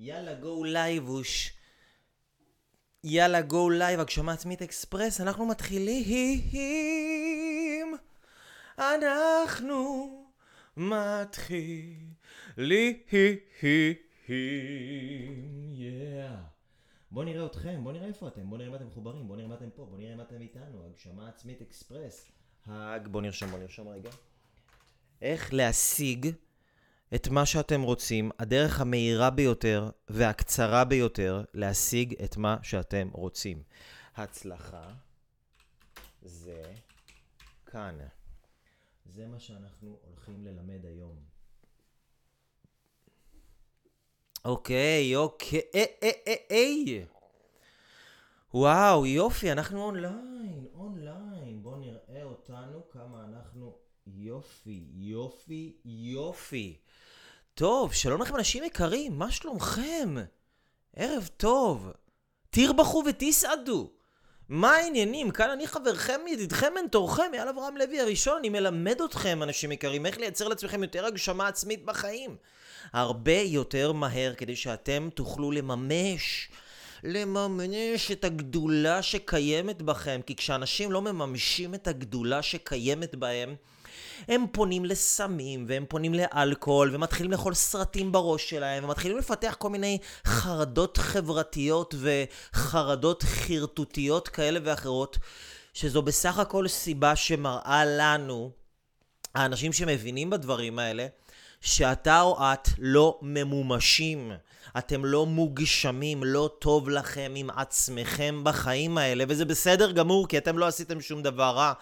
[0.00, 1.52] יאללה, go לייבוש.
[3.04, 6.04] יאללה, go live, הגשמה עצמית אקספרס, אנחנו מתחילים.
[8.78, 10.08] אנחנו
[10.76, 12.14] מתחילים.
[15.74, 16.36] yeah.
[17.10, 19.54] בואו נראה אתכם, בואו נראה איפה אתם, בואו נראה אם אתם מחוברים, בואו נראה אם
[19.54, 22.32] אתם פה, בואו נראה אם אתם איתנו, הגשמה עצמית אקספרס.
[22.66, 23.08] הג...
[23.08, 24.10] בואו נרשום, בואו נרשום רגע.
[25.22, 26.30] איך להשיג
[27.14, 33.62] את מה שאתם רוצים, הדרך המהירה ביותר והקצרה ביותר להשיג את מה שאתם רוצים.
[34.16, 34.88] הצלחה
[36.22, 36.62] זה
[37.66, 37.98] כאן.
[39.06, 41.16] זה מה שאנחנו הולכים ללמד היום.
[44.44, 47.04] אוקיי, אוקיי, אה, אה, אה.
[48.54, 51.62] וואו, יופי, אנחנו אונליין, אונליין.
[51.62, 53.88] בואו נראה אותנו כמה אנחנו...
[54.16, 56.78] יופי, יופי, יופי.
[57.58, 60.14] טוב, שלום לכם אנשים יקרים, מה שלומכם?
[60.96, 61.90] ערב טוב.
[62.50, 63.90] תרבחו ותסעדו.
[64.48, 65.30] מה העניינים?
[65.30, 70.18] כאן אני חברכם, ידידכם, מנטורכם, אייל אברהם לוי הראשון, אני מלמד אתכם, אנשים יקרים, איך
[70.18, 72.36] לייצר לעצמכם יותר הגשמה עצמית בחיים.
[72.92, 76.48] הרבה יותר מהר, כדי שאתם תוכלו לממש,
[77.04, 80.20] לממש את הגדולה שקיימת בכם.
[80.26, 83.54] כי כשאנשים לא מממשים את הגדולה שקיימת בהם,
[84.28, 89.98] הם פונים לסמים, והם פונים לאלכוהול, ומתחילים לאכול סרטים בראש שלהם, ומתחילים לפתח כל מיני
[90.26, 95.18] חרדות חברתיות וחרדות חרטוטיות כאלה ואחרות,
[95.74, 98.50] שזו בסך הכל סיבה שמראה לנו,
[99.34, 101.06] האנשים שמבינים בדברים האלה,
[101.60, 104.32] שאתה או את לא ממומשים.
[104.78, 110.58] אתם לא מוגשמים, לא טוב לכם עם עצמכם בחיים האלה, וזה בסדר גמור, כי אתם
[110.58, 111.72] לא עשיתם שום דבר רע.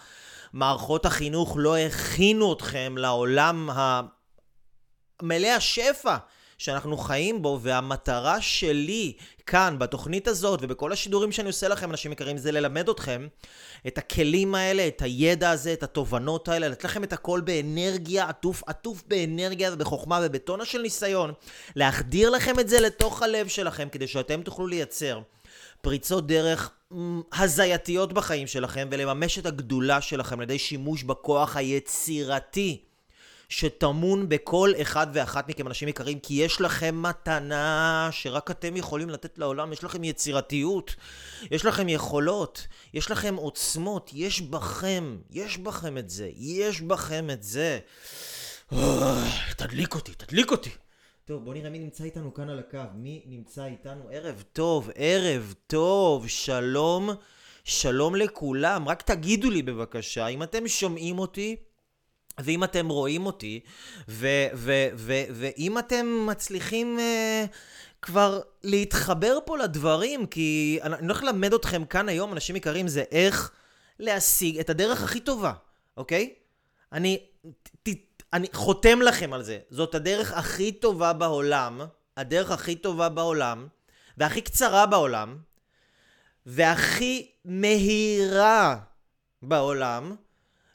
[0.57, 3.69] מערכות החינוך לא הכינו אתכם לעולם
[5.21, 6.17] המלא השפע
[6.57, 9.13] שאנחנו חיים בו, והמטרה שלי
[9.45, 13.27] כאן, בתוכנית הזאת, ובכל השידורים שאני עושה לכם, אנשים יקרים, זה ללמד אתכם
[13.87, 18.63] את הכלים האלה, את הידע הזה, את התובנות האלה, לתת לכם את הכל באנרגיה, עטוף,
[18.67, 21.33] עטוף באנרגיה ובחוכמה ובטונה של ניסיון,
[21.75, 25.21] להחדיר לכם את זה לתוך הלב שלכם, כדי שאתם תוכלו לייצר
[25.81, 26.71] פריצות דרך
[27.33, 32.83] הזייתיות בחיים שלכם ולממש את הגדולה שלכם על ידי שימוש בכוח היצירתי
[33.49, 39.37] שטמון בכל אחד ואחת מכם, אנשים יקרים, כי יש לכם מתנה שרק אתם יכולים לתת
[39.37, 40.95] לעולם, יש לכם יצירתיות,
[41.51, 47.43] יש לכם יכולות, יש לכם עוצמות, יש בכם, יש בכם את זה, יש בכם את
[47.43, 47.79] זה.
[49.57, 50.69] תדליק אותי, תדליק אותי.
[51.27, 52.77] טוב, בוא נראה מי נמצא איתנו כאן על הקו.
[52.95, 54.09] מי נמצא איתנו?
[54.11, 57.09] ערב טוב, ערב טוב, שלום,
[57.63, 58.87] שלום לכולם.
[58.87, 61.55] רק תגידו לי בבקשה, אם אתם שומעים אותי,
[62.39, 63.59] ואם אתם רואים אותי,
[64.07, 67.47] ואם אתם מצליחים uh,
[68.01, 73.51] כבר להתחבר פה לדברים, כי אני הולך ללמד אתכם כאן היום, אנשים יקרים, זה איך
[73.99, 75.53] להשיג את הדרך הכי טובה,
[75.97, 76.33] אוקיי?
[76.91, 77.19] אני...
[78.33, 79.59] אני חותם לכם על זה.
[79.69, 81.81] זאת הדרך הכי טובה בעולם,
[82.17, 83.67] הדרך הכי טובה בעולם,
[84.17, 85.37] והכי קצרה בעולם,
[86.45, 88.77] והכי מהירה
[89.41, 90.15] בעולם,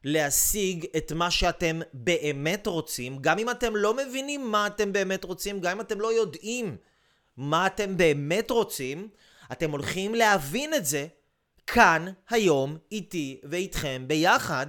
[0.05, 5.61] להשיג את מה שאתם באמת רוצים, גם אם אתם לא מבינים מה אתם באמת רוצים,
[5.61, 6.77] גם אם אתם לא יודעים
[7.37, 9.09] מה אתם באמת רוצים,
[9.53, 11.07] אתם הולכים להבין את זה
[11.67, 14.67] כאן, היום, איתי ואיתכם ביחד,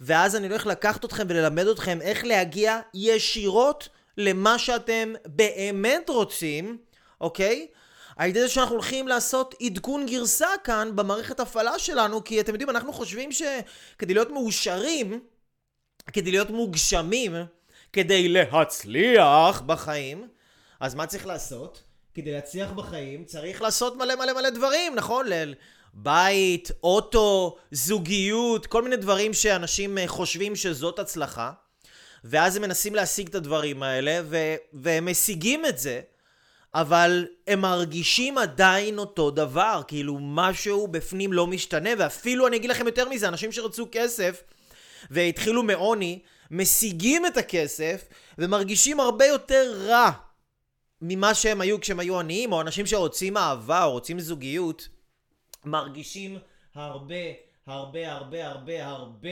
[0.00, 3.88] ואז אני הולך לקחת אתכם וללמד אתכם איך להגיע ישירות
[4.18, 6.78] למה שאתם באמת רוצים,
[7.20, 7.66] אוקיי?
[8.16, 12.70] על ידי זה שאנחנו הולכים לעשות עדכון גרסה כאן במערכת הפעלה שלנו, כי אתם יודעים,
[12.70, 15.20] אנחנו חושבים שכדי להיות מאושרים,
[16.12, 17.34] כדי להיות מוגשמים,
[17.92, 20.28] כדי להצליח בחיים,
[20.80, 21.82] אז מה צריך לעשות?
[22.14, 25.26] כדי להצליח בחיים צריך לעשות מלא מלא מלא דברים, נכון?
[25.96, 31.52] בית, אוטו, זוגיות, כל מיני דברים שאנשים אה, חושבים שזאת הצלחה.
[32.24, 36.00] ואז הם מנסים להשיג את הדברים האלה, ו- והם משיגים את זה,
[36.74, 42.86] אבל הם מרגישים עדיין אותו דבר, כאילו משהו בפנים לא משתנה, ואפילו אני אגיד לכם
[42.86, 44.42] יותר מזה, אנשים שרצו כסף
[45.10, 46.18] והתחילו מעוני,
[46.50, 48.04] משיגים את הכסף
[48.38, 50.10] ומרגישים הרבה יותר רע
[51.02, 54.88] ממה שהם היו כשהם היו עניים, או אנשים שרוצים אהבה או רוצים זוגיות,
[55.64, 56.38] מרגישים
[56.74, 57.14] הרבה,
[57.66, 59.30] הרבה, הרבה, הרבה, הרבה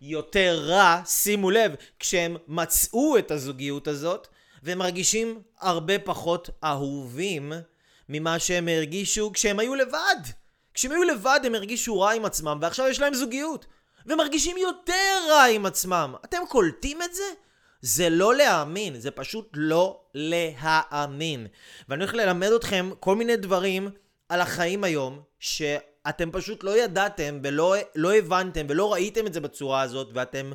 [0.00, 4.28] יותר רע, שימו לב, כשהם מצאו את הזוגיות הזאת,
[4.62, 7.52] והם מרגישים הרבה פחות אהובים
[8.08, 10.16] ממה שהם הרגישו כשהם היו לבד.
[10.74, 13.66] כשהם היו לבד הם הרגישו רע עם עצמם, ועכשיו יש להם זוגיות.
[14.06, 16.14] ומרגישים יותר רע עם עצמם.
[16.24, 17.24] אתם קולטים את זה?
[17.80, 21.46] זה לא להאמין, זה פשוט לא להאמין.
[21.88, 23.90] ואני הולך ללמד אתכם כל מיני דברים
[24.28, 29.82] על החיים היום, שאתם פשוט לא ידעתם ולא לא הבנתם ולא ראיתם את זה בצורה
[29.82, 30.52] הזאת, ואתם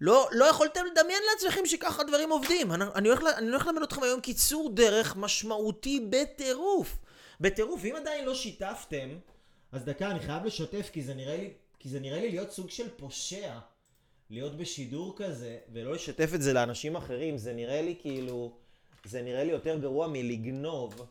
[0.00, 2.72] לא, לא יכולתם לדמיין לעצמכם שככה דברים עובדים.
[2.72, 6.98] אני, אני, הולך, אני הולך ללמד אתכם היום קיצור דרך משמעותי בטירוף.
[7.40, 7.84] בטירוף.
[7.84, 9.08] אם עדיין לא שיתפתם,
[9.72, 12.70] אז דקה, אני חייב לשתף, כי זה נראה לי, כי זה נראה לי להיות סוג
[12.70, 13.58] של פושע.
[14.30, 18.52] להיות בשידור כזה, ולא לשתף את זה לאנשים אחרים, זה נראה לי כאילו...
[19.04, 21.06] זה נראה לי יותר גרוע מלגנוב.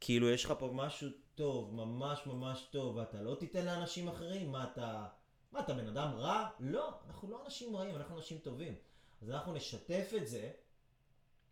[0.00, 4.52] כאילו, יש לך פה משהו טוב, ממש ממש טוב, ואתה לא תיתן לאנשים אחרים?
[4.52, 5.06] מה אתה...
[5.52, 6.48] מה, אתה בן אדם רע?
[6.60, 8.74] לא, אנחנו לא אנשים רעים, אנחנו אנשים טובים.
[9.22, 10.50] אז אנחנו נשתף את זה,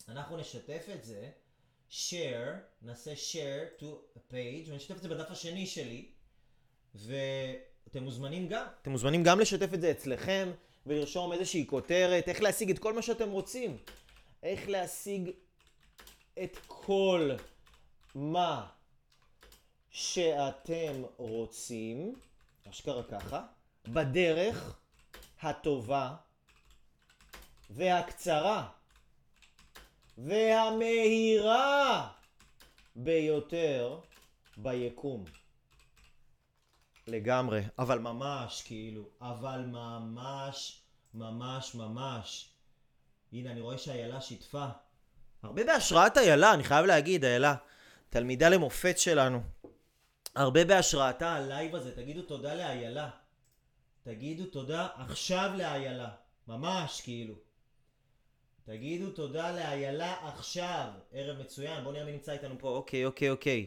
[0.09, 1.31] אנחנו נשתף את זה,
[1.91, 3.85] share, נעשה share to
[4.17, 6.09] a page, ונשתף את זה בדף השני שלי,
[6.95, 10.51] ואתם מוזמנים גם, אתם מוזמנים גם לשתף את זה אצלכם,
[10.87, 13.77] ולרשום איזושהי כותרת, איך להשיג את כל מה שאתם רוצים.
[14.43, 15.31] איך להשיג
[16.43, 17.31] את כל
[18.19, 18.67] מה
[19.91, 22.15] שאתם רוצים,
[22.71, 23.43] אשכרה ככה,
[23.89, 24.79] בדרך
[25.43, 26.15] הטובה
[27.71, 28.69] והקצרה
[30.19, 32.09] והמהירה
[32.97, 34.01] ביותר
[34.57, 35.25] ביקום.
[37.07, 40.81] לגמרי, אבל ממש, כאילו, אבל ממש,
[41.15, 42.49] ממש, ממש.
[43.33, 44.67] הנה, אני רואה שאיילה שיתפה.
[45.43, 47.55] הרבה בהשראת איילה, אני חייב להגיד, איילה.
[48.11, 49.41] תלמידה למופת שלנו.
[50.35, 53.09] הרבה בהשראתה ה live הזה, תגידו תודה לאיילה.
[54.03, 56.09] תגידו תודה עכשיו לאיילה.
[56.49, 57.35] ממש, כאילו.
[58.65, 60.87] תגידו תודה לאיילה עכשיו.
[61.13, 62.69] ערב מצוין, בואו נראה מי נמצא איתנו פה.
[62.69, 63.67] אוקיי, אוקיי, אוקיי.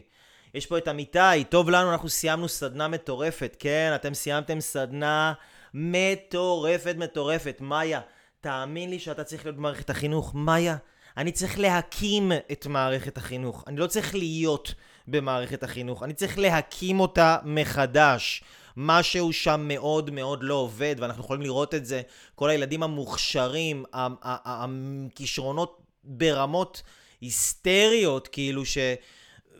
[0.54, 3.56] יש פה את אמיתי, טוב לנו, אנחנו סיימנו סדנה מטורפת.
[3.58, 5.32] כן, אתם סיימתם סדנה
[5.74, 7.56] מטורפת, מטורפת.
[7.60, 8.00] מאיה,
[8.40, 10.34] תאמין לי שאתה צריך להיות במערכת החינוך.
[10.34, 10.76] מאיה,
[11.16, 13.64] אני צריך להקים את מערכת החינוך.
[13.66, 14.74] אני לא צריך להיות
[15.08, 18.44] במערכת החינוך, אני צריך להקים אותה מחדש.
[18.76, 22.02] משהו שם מאוד מאוד לא עובד, ואנחנו יכולים לראות את זה.
[22.34, 26.82] כל הילדים המוכשרים, הכישרונות ברמות
[27.20, 28.78] היסטריות, כאילו ש...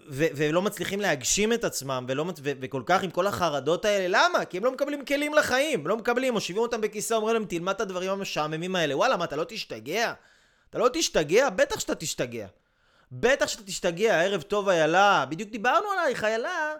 [0.08, 4.44] ו- ולא מצליחים להגשים את עצמם, ולא, ו- וכל כך עם כל החרדות האלה, למה?
[4.44, 7.80] כי הם לא מקבלים כלים לחיים, לא מקבלים, מושיבים אותם בכיסא, אומרים להם, תלמד את
[7.80, 8.96] הדברים המשעממים האלה.
[8.96, 10.12] וואלה, מה, אתה לא תשתגע?
[10.72, 11.50] אתה לא תשתגע?
[11.50, 12.46] בטח שאתה תשתגע.
[13.12, 16.72] בטח שאתה תשתגע, ערב טוב איילה, בדיוק דיברנו עלייך, איילה.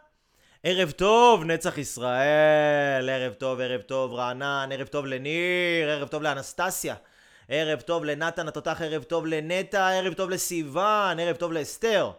[0.62, 6.94] ערב טוב, נצח ישראל, ערב טוב, ערב טוב, רענן, ערב טוב לניר, ערב טוב לאנסטסיה,
[7.48, 12.10] ערב טוב לנתן התותח, ערב טוב לנטע, ערב טוב לסיוון, ערב טוב לאסתר.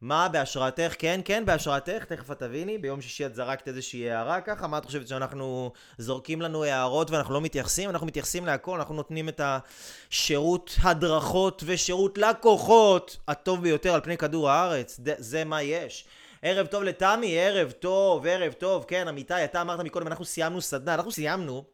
[0.00, 0.94] מה, בהשראתך?
[0.98, 2.78] כן, כן, בהשראתך, תכף את תביני.
[2.78, 7.34] ביום שישי את זרקת איזושהי הערה ככה, מה את חושבת שאנחנו זורקים לנו הערות ואנחנו
[7.34, 7.90] לא מתייחסים?
[7.90, 14.50] אנחנו מתייחסים להכל, אנחנו נותנים את השירות הדרכות ושירות לקוחות הטוב ביותר על פני כדור
[14.50, 15.00] הארץ.
[15.04, 16.04] זה, זה מה יש.
[16.42, 20.94] ערב טוב לתמי, ערב טוב, ערב טוב, כן, אמיתי, אתה אמרת מקודם, אנחנו סיימנו סדנה,
[20.94, 21.64] אנחנו סיימנו.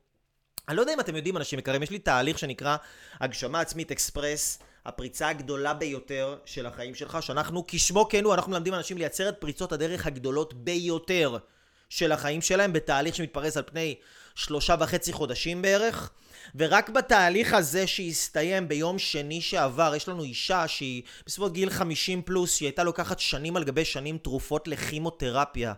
[0.69, 2.77] אני לא יודע אם אתם יודעים, אנשים יקרים, יש לי תהליך שנקרא
[3.21, 4.59] הגשמה עצמית אקספרס.
[4.87, 9.37] הפריצה הגדולה ביותר של החיים שלך, שאנחנו, כשמו כן הוא, אנחנו מלמדים אנשים לייצר את
[9.39, 11.37] פריצות הדרך הגדולות ביותר
[11.89, 13.95] של החיים שלהם, בתהליך שמתפרס על פני
[14.35, 16.11] שלושה וחצי חודשים בערך.
[16.55, 22.55] ורק בתהליך הזה שהסתיים ביום שני שעבר, יש לנו אישה שהיא בסביבות גיל 50 פלוס,
[22.55, 25.73] שהיא הייתה לוקחת שנים על גבי שנים תרופות לכימותרפיה.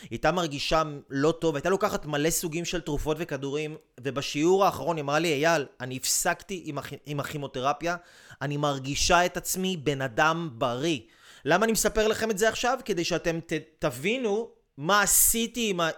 [0.00, 5.02] היא הייתה מרגישה לא טוב, הייתה לוקחת מלא סוגים של תרופות וכדורים, ובשיעור האחרון היא
[5.02, 6.92] אמרה לי, אייל, אני הפסקתי עם, הכ...
[7.06, 7.96] עם הכימותרפיה,
[8.42, 11.00] אני מרגישה את עצמי בן אדם בריא.
[11.44, 12.78] למה אני מספר לכם את זה עכשיו?
[12.84, 15.88] כדי שאתם ת, תבינו מה עשיתי, עם ה...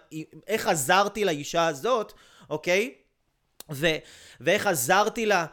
[0.46, 2.12] איך עזרתי לאישה הזאת,
[2.50, 2.94] אוקיי?
[3.70, 3.86] ו,
[4.40, 5.46] ואיך עזרתי לה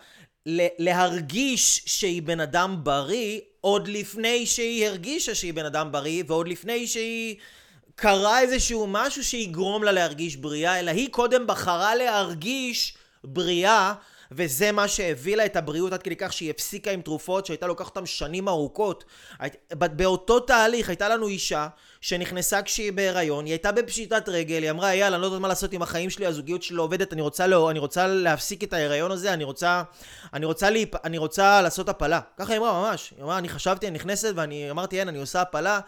[0.80, 6.88] להרגיש שהיא בן אדם בריא עוד לפני שהיא הרגישה שהיא בן אדם בריא ועוד לפני
[6.88, 7.36] שהיא
[7.96, 13.94] קרה איזשהו משהו שיגרום לה להרגיש בריאה אלא היא קודם בחרה להרגיש בריאה
[14.32, 17.88] וזה מה שהביא לה את הבריאות עד כדי כך שהיא הפסיקה עם תרופות שהייתה לוקחת
[17.96, 19.04] אותן שנים ארוכות.
[19.72, 21.68] באותו תהליך הייתה לנו אישה
[22.02, 25.74] שנכנסה כשהיא בהיריון, היא הייתה בפשיטת רגל, היא אמרה יאללה אני לא יודעת מה לעשות
[25.74, 29.12] עם החיים שלי, הזוגיות שלי לא עובדת, אני רוצה, לא, אני רוצה להפסיק את ההיריון
[29.12, 29.84] הזה, אני רוצה,
[30.34, 32.20] אני רוצה, להיפ, אני רוצה לעשות הפלה.
[32.38, 35.42] ככה היא אמרה ממש, היא אמרה אני חשבתי, אני נכנסת ואני אמרתי אין אני עושה
[35.42, 35.80] הפלה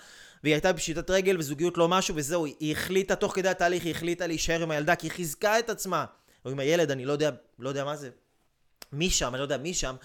[0.43, 4.27] והיא הייתה בפשיטת רגל וזוגיות לא משהו וזהו, היא החליטה תוך כדי התהליך, היא החליטה
[4.27, 6.05] להישאר עם הילדה כי היא חיזקה את עצמה.
[6.45, 7.29] או עם הילד, אני לא יודע,
[7.59, 8.09] לא יודע מה זה,
[8.93, 9.95] מי שם, אני לא יודע מי שם,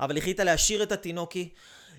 [0.00, 1.48] אבל החליטה להשאיר את התינוקי.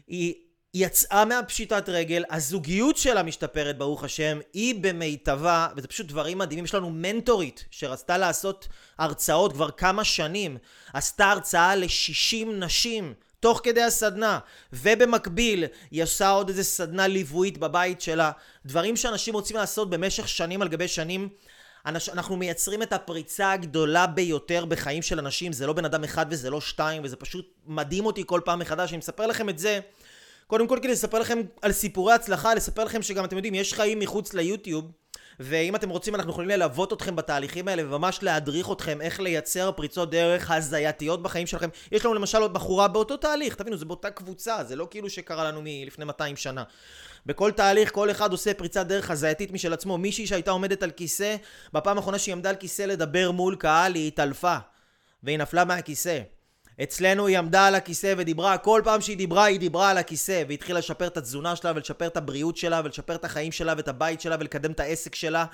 [0.07, 0.33] היא,
[0.77, 6.73] יצאה מהפשיטת רגל, הזוגיות שלה משתפרת ברוך השם, היא במיטבה, וזה פשוט דברים מדהימים, יש
[6.73, 8.67] לנו מנטורית שרצתה לעשות
[8.97, 10.57] הרצאות כבר כמה שנים,
[10.93, 14.39] עשתה הרצאה ל-60 נשים תוך כדי הסדנה,
[14.73, 18.31] ובמקביל היא עושה עוד איזה סדנה ליוואית בבית שלה,
[18.65, 21.29] דברים שאנשים רוצים לעשות במשך שנים על גבי שנים.
[21.85, 26.49] אנחנו מייצרים את הפריצה הגדולה ביותר בחיים של אנשים, זה לא בן אדם אחד וזה
[26.49, 28.89] לא שתיים, וזה פשוט מדהים אותי כל פעם מחדש.
[28.89, 29.79] אני מספר לכם את זה,
[30.47, 33.99] קודם כל כדי לספר לכם על סיפורי הצלחה, לספר לכם שגם אתם יודעים, יש חיים
[33.99, 34.91] מחוץ ליוטיוב.
[35.39, 40.11] ואם אתם רוצים אנחנו יכולים ללוות אתכם בתהליכים האלה וממש להדריך אתכם איך לייצר פריצות
[40.11, 41.69] דרך הזייתיות בחיים שלכם.
[41.91, 45.43] יש לנו למשל עוד בחורה באותו תהליך, תבינו, זה באותה קבוצה, זה לא כאילו שקרה
[45.43, 46.63] לנו מלפני 200 שנה.
[47.25, 49.97] בכל תהליך כל אחד עושה פריצת דרך הזייתית משל עצמו.
[49.97, 51.35] מישהי שהייתה עומדת על כיסא,
[51.73, 54.57] בפעם האחרונה שהיא עמדה על כיסא לדבר מול קהל היא התעלפה
[55.23, 56.19] והיא נפלה מהכיסא.
[56.83, 60.79] אצלנו היא עמדה על הכיסא ודיברה, כל פעם שהיא דיברה, היא דיברה על הכיסא והתחילה
[60.79, 64.35] לשפר את התזונה שלה ולשפר את הבריאות שלה ולשפר את החיים שלה ואת הבית שלה
[64.39, 65.45] ולקדם את העסק שלה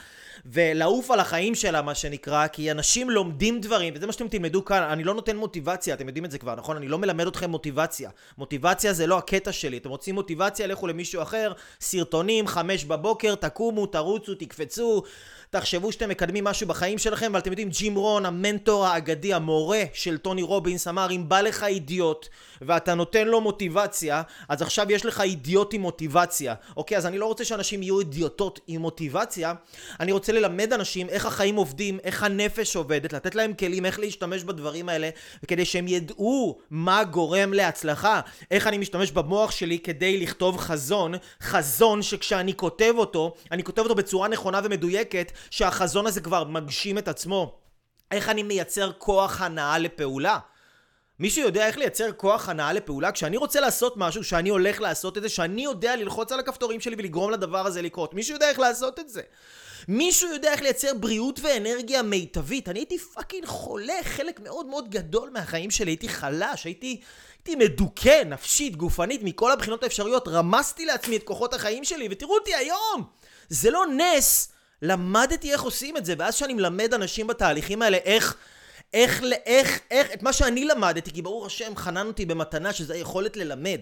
[0.45, 4.81] ולעוף על החיים שלה, מה שנקרא, כי אנשים לומדים דברים וזה מה שאתם תלמדו כאן,
[4.81, 6.77] אני לא נותן מוטיבציה, אתם יודעים את זה כבר, נכון?
[6.77, 8.09] אני לא מלמד אתכם מוטיבציה.
[8.37, 13.85] מוטיבציה זה לא הקטע שלי, אתם רוצים מוטיבציה, לכו למישהו אחר, סרטונים, חמש בבוקר, תקומו,
[13.85, 15.03] תרוצו, תקפצו
[15.51, 20.17] תחשבו שאתם מקדמים משהו בחיים שלכם, אבל אתם יודעים, ג'ים רון, המנטור האגדי, המורה של
[20.17, 22.27] טוני רובינס, אמר, אם בא לך אידיוט
[22.61, 26.55] ואתה נותן לו מוטיבציה, אז עכשיו יש לך אידיוט עם מוטיבציה.
[26.77, 29.53] אוקיי, אז אני לא רוצה שאנשים יהיו אידיוטות עם מוטיבציה,
[29.99, 34.43] אני רוצה ללמד אנשים איך החיים עובדים, איך הנפש עובדת, לתת להם כלים איך להשתמש
[34.43, 35.09] בדברים האלה,
[35.43, 42.01] וכדי שהם ידעו מה גורם להצלחה, איך אני משתמש במוח שלי כדי לכתוב חזון, חזון
[42.01, 47.57] שכשאני כותב אותו, אני כותב אותו בצורה נכונה ומדויקת, שהחזון הזה כבר מגשים את עצמו.
[48.11, 50.39] איך אני מייצר כוח הנעה לפעולה?
[51.19, 53.11] מישהו יודע איך לייצר כוח הנעה לפעולה?
[53.11, 56.95] כשאני רוצה לעשות משהו, שאני הולך לעשות את זה, שאני יודע ללחוץ על הכפתורים שלי
[56.99, 58.13] ולגרום לדבר הזה לקרות.
[58.13, 59.21] מישהו יודע איך לעשות את זה?
[59.87, 62.69] מישהו יודע איך לייצר בריאות ואנרגיה מיטבית?
[62.69, 67.01] אני הייתי fucking חולה חלק מאוד מאוד גדול מהחיים שלי, הייתי חלש, הייתי,
[67.37, 72.55] הייתי מדוכא, נפשית, גופנית, מכל הבחינות האפשריות, רמסתי לעצמי את כוחות החיים שלי, ותראו אותי
[72.55, 73.03] היום!
[73.49, 74.50] זה לא נס
[74.81, 78.35] למדתי איך עושים את זה, ואז שאני מלמד אנשים בתהליכים האלה איך,
[78.93, 83.37] איך, איך, איך, את מה שאני למדתי, כי ברוך השם חנן אותי במתנה שזה היכולת
[83.37, 83.81] ללמד.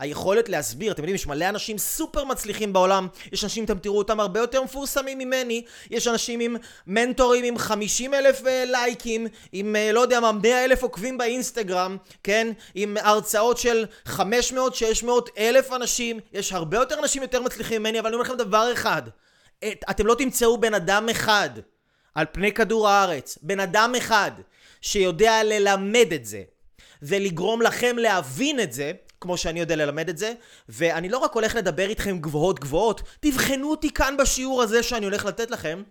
[0.00, 4.20] היכולת להסביר, אתם יודעים, יש מלא אנשים סופר מצליחים בעולם, יש אנשים, אתם תראו אותם
[4.20, 6.56] הרבה יותר מפורסמים ממני, יש אנשים עם
[6.86, 11.96] מנטורים עם 50 אלף אה, לייקים, עם אה, לא יודע מה, 100 אלף עוקבים באינסטגרם,
[12.22, 12.52] כן?
[12.74, 14.18] עם הרצאות של 500-600
[15.38, 19.02] אלף אנשים, יש הרבה יותר אנשים יותר מצליחים ממני, אבל אני אומר לכם דבר אחד,
[19.68, 21.50] את, אתם לא תמצאו בן אדם אחד
[22.14, 24.30] על פני כדור הארץ, בן אדם אחד
[24.80, 26.42] שיודע ללמד את זה
[27.02, 30.32] ולגרום לכם להבין את זה, כמו שאני יודע ללמד את זה,
[30.68, 35.24] ואני לא רק הולך לדבר איתכם גבוהות גבוהות, תבחנו אותי כאן בשיעור הזה שאני הולך
[35.24, 35.82] לתת לכם,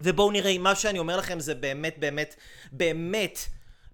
[0.00, 2.34] ובואו נראה אם מה שאני אומר לכם זה באמת באמת
[2.72, 3.38] באמת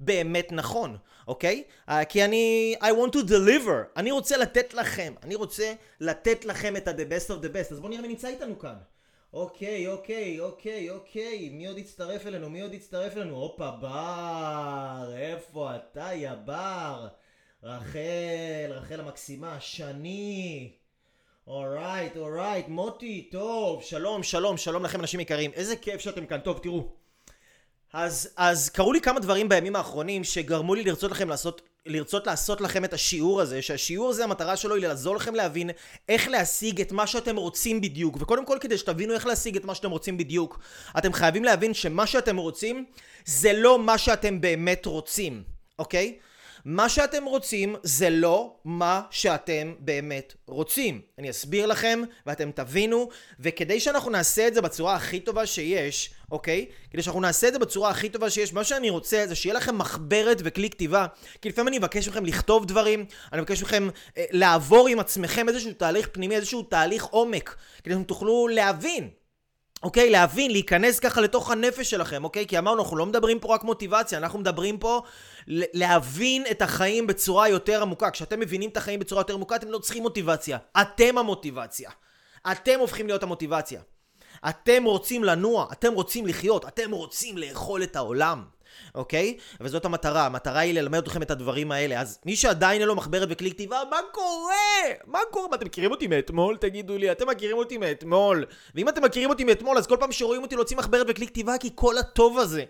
[0.01, 0.97] באמת נכון,
[1.29, 1.65] אוקיי?
[1.89, 6.77] Uh, כי אני, I want to deliver, אני רוצה לתת לכם, אני רוצה לתת לכם
[6.77, 8.75] את ה-the best of the best, אז בואו נראה מי נמצא איתנו כאן.
[9.37, 12.51] אוקיי, אוקיי, אוקיי, אוקיי, מי עוד יצטרף אלינו?
[12.51, 13.37] מי עוד יצטרף אלינו?
[13.37, 17.09] הופה, בר, איפה אתה, יא בר?
[17.63, 20.73] רחל, רחל המקסימה, שני.
[21.47, 25.51] אורייט, אורייט, מוטי, טוב, שלום, שלום, שלום לכם אנשים יקרים.
[25.53, 26.41] איזה כיף שאתם כאן.
[26.41, 26.89] טוב, תראו.
[27.93, 32.61] אז, אז קרו לי כמה דברים בימים האחרונים שגרמו לי לרצות לכם לעשות לרצות לעשות
[32.61, 35.71] לכם את השיעור הזה, שהשיעור הזה המטרה שלו היא לעזור לכם להבין
[36.09, 38.17] איך להשיג את מה שאתם רוצים בדיוק.
[38.21, 40.59] וקודם כל כדי שתבינו איך להשיג את מה שאתם רוצים בדיוק,
[40.99, 42.85] אתם חייבים להבין שמה שאתם רוצים
[43.25, 45.43] זה לא מה שאתם באמת רוצים,
[45.79, 46.19] אוקיי?
[46.65, 51.01] מה שאתם רוצים זה לא מה שאתם באמת רוצים.
[51.19, 53.09] אני אסביר לכם ואתם תבינו,
[53.41, 56.67] וכדי שאנחנו נעשה את זה בצורה הכי טובה שיש, אוקיי?
[56.91, 59.79] כדי שאנחנו נעשה את זה בצורה הכי טובה שיש, מה שאני רוצה זה שיהיה לכם
[59.79, 61.07] מחברת וכלי כתיבה.
[61.43, 65.73] כי לפעמים אני מבקש מכם לכתוב דברים, אני מבקש מכם אה, לעבור עם עצמכם איזשהו
[65.73, 69.09] תהליך פנימי, איזשהו תהליך עומק, כדי שאתם תוכלו להבין.
[69.83, 70.11] אוקיי?
[70.11, 72.47] להבין, להיכנס ככה לתוך הנפש שלכם, אוקיי?
[72.47, 75.03] כי אמרנו, אנחנו לא מדברים פה רק מוטיבציה, אנחנו מדברים פה
[75.49, 78.11] להבין את החיים בצורה יותר עמוקה.
[78.11, 80.59] כשאתם מבינים את החיים בצורה יותר עמוקה, אתם לא צריכים מוטיבציה.
[80.81, 81.91] אתם המוטיבציה.
[82.53, 83.81] אתם הופכים להיות המוטיבציה.
[84.49, 88.45] אתם רוצים לנוע, אתם רוצים לחיות, אתם רוצים לאכול את העולם.
[88.95, 89.37] אוקיי?
[89.61, 92.01] וזאת המטרה, המטרה היא ללמד אתכם את הדברים האלה.
[92.01, 94.55] אז מי שעדיין אין לו מחברת וכלי כתיבה, מה קורה?
[95.07, 95.49] מה קורה?
[95.49, 96.57] מה, אתם מכירים אותי מאתמול?
[96.57, 98.45] תגידו לי, אתם מכירים אותי מאתמול.
[98.75, 101.71] ואם אתם מכירים אותי מאתמול, אז כל פעם שרואים אותי להוציא מחברת וכלי כתיבה, כי
[101.75, 102.65] כל הטוב הזה,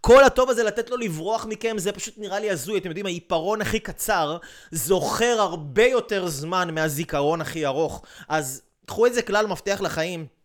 [0.00, 2.78] כל הטוב הזה לתת לו לברוח מכם, זה פשוט נראה לי הזוי.
[2.78, 4.38] אתם יודעים, העיפרון הכי קצר
[4.70, 8.02] זוכר הרבה יותר זמן מהזיכרון הכי ארוך.
[8.28, 10.37] אז קחו את זה כלל מפתח לחיים.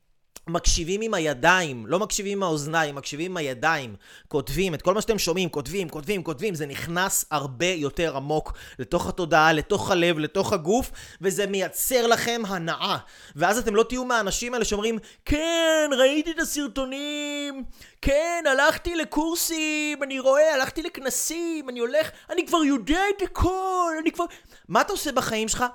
[0.47, 3.95] מקשיבים עם הידיים, לא מקשיבים עם האוזניים, מקשיבים עם הידיים,
[4.27, 9.07] כותבים את כל מה שאתם שומעים, כותבים, כותבים, כותבים, זה נכנס הרבה יותר עמוק לתוך
[9.07, 12.97] התודעה, לתוך הלב, לתוך הגוף, וזה מייצר לכם הנאה.
[13.35, 17.63] ואז אתם לא תהיו מהאנשים האלה שאומרים, כן, ראיתי את הסרטונים,
[18.01, 24.11] כן, הלכתי לקורסים, אני רואה, הלכתי לכנסים, אני הולך, אני כבר יודע את הכל, אני
[24.11, 24.25] כבר...
[24.67, 25.65] מה אתה עושה בחיים שלך?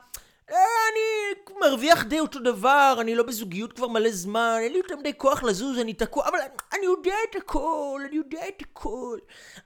[0.51, 0.57] אה,
[0.93, 5.13] אני מרוויח די אותו דבר, אני לא בזוגיות כבר מלא זמן, אין לי יותר מדי
[5.17, 6.39] כוח לזוז, אני תקוע, אבל
[6.75, 9.19] אני יודע את הכל, אני יודע את הכל.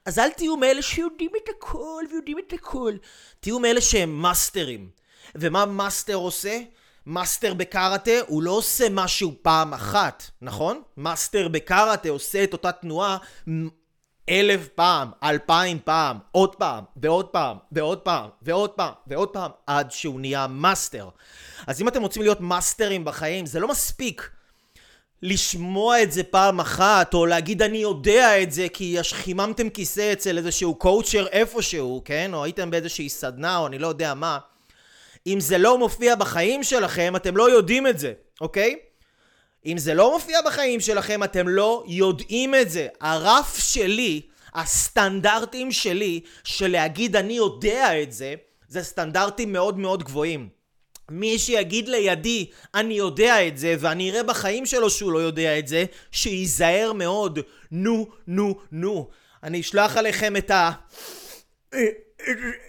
[0.05, 2.93] אז אל תהיו מאלה שיודעים את הכל ויודעים את הכל.
[3.41, 4.89] תהיו מאלה שהם מאסטרים.
[5.35, 6.61] ומה מאסטר עושה?
[7.07, 10.83] מאסטר בקראטה הוא לא עושה משהו פעם אחת, נכון?
[10.97, 13.19] מאסטר בקראטה עושה את אותה תנועה
[14.29, 19.91] אלף פעם, אלפיים פעם, עוד פעם, ועוד פעם, ועוד פעם, ועוד פעם, ועוד פעם, עד
[19.91, 21.09] שהוא נהיה מאסטר.
[21.67, 24.31] אז אם אתם רוצים להיות מאסטרים בחיים, זה לא מספיק
[25.23, 30.38] לשמוע את זה פעם אחת, או להגיד אני יודע את זה כי חיממתם כיסא אצל
[30.38, 32.31] איזשהו coacher איפשהו, כן?
[32.35, 34.38] או הייתם באיזושהי סדנה, או אני לא יודע מה.
[35.26, 38.76] אם זה לא מופיע בחיים שלכם, אתם לא יודעים את זה, אוקיי?
[39.66, 42.88] אם זה לא מופיע בחיים שלכם, אתם לא יודעים את זה.
[43.00, 44.21] הרף שלי,
[44.54, 48.35] הסטנדרטים שלי, של להגיד אני יודע את זה,
[48.69, 50.49] זה סטנדרטים מאוד מאוד גבוהים.
[51.11, 55.69] מי שיגיד לידי, אני יודע את זה, ואני אראה בחיים שלו שהוא לא יודע את
[55.69, 57.38] זה, שייזהר מאוד.
[57.71, 59.09] נו, נו, נו.
[59.42, 60.71] אני אשלח עליכם את ה...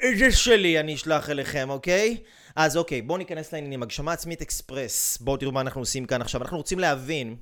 [0.10, 2.18] את זה שלי אני אשלח אליכם, אוקיי?
[2.56, 3.84] אז אוקיי, בואו ניכנס לעניינים.
[3.84, 5.18] הגשמה עצמית אקספרס.
[5.22, 6.42] בואו תראו מה אנחנו עושים כאן עכשיו.
[6.42, 7.36] אנחנו רוצים להבין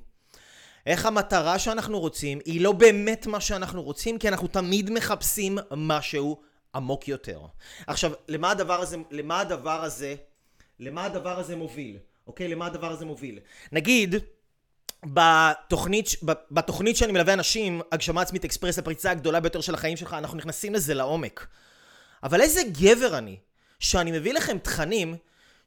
[0.86, 6.40] איך המטרה שאנחנו רוצים היא לא באמת מה שאנחנו רוצים, כי אנחנו תמיד מחפשים משהו
[6.74, 7.40] עמוק יותר.
[7.86, 10.14] עכשיו, למה הדבר הזה, למה הדבר הזה,
[10.80, 11.98] למה הדבר הזה מוביל?
[12.26, 12.48] אוקיי?
[12.48, 13.38] למה הדבר הזה מוביל?
[13.72, 14.14] נגיד,
[15.04, 16.08] בתוכנית,
[16.50, 20.74] בתוכנית שאני מלווה אנשים, הגשמה עצמית אקספרס, הפריצה הגדולה ביותר של החיים שלך, אנחנו נכנסים
[20.74, 21.46] לזה לעומק.
[22.22, 23.36] אבל איזה גבר אני,
[23.82, 25.16] שאני מביא לכם תכנים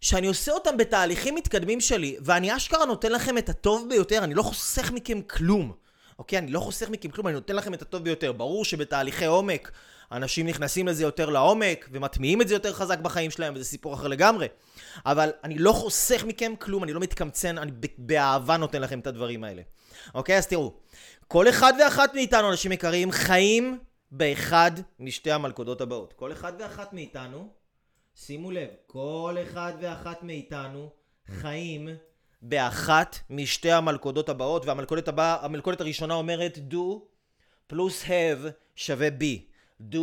[0.01, 4.43] שאני עושה אותם בתהליכים מתקדמים שלי, ואני אשכרה נותן לכם את הטוב ביותר, אני לא
[4.43, 5.73] חוסך מכם כלום.
[6.19, 6.39] אוקיי?
[6.39, 8.31] אני לא חוסך מכם כלום, אני נותן לכם את הטוב ביותר.
[8.31, 9.71] ברור שבתהליכי עומק,
[10.11, 14.07] אנשים נכנסים לזה יותר לעומק, ומטמיעים את זה יותר חזק בחיים שלהם, וזה סיפור אחר
[14.07, 14.47] לגמרי.
[15.05, 19.43] אבל אני לא חוסך מכם כלום, אני לא מתקמצן, אני באהבה נותן לכם את הדברים
[19.43, 19.61] האלה.
[20.13, 20.37] אוקיי?
[20.37, 20.73] אז תראו,
[21.27, 23.79] כל אחד ואחת מאיתנו, אנשים יקרים, חיים
[24.11, 26.13] באחד משתי המלכודות הבאות.
[26.13, 27.64] כל אחד ואחת מאיתנו
[28.17, 30.89] שימו לב, כל אחד ואחת מאיתנו
[31.27, 31.89] חיים
[32.41, 36.99] באחת משתי המלכודות הבאות, והמלכודת הבאה, המלכודת הראשונה אומרת do
[37.67, 39.39] פלוס have שווה be.
[39.91, 39.97] do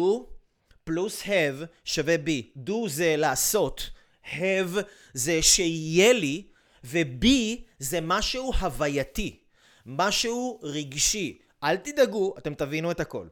[0.85, 2.59] פלוס have שווה be.
[2.69, 3.91] do זה לעשות,
[4.25, 4.79] have
[5.13, 6.47] זה שיהיה לי,
[6.85, 9.41] ו-be זה משהו הווייתי,
[9.87, 11.39] משהו רגשי.
[11.65, 13.27] אל תדאגו, אתם תבינו את הכל.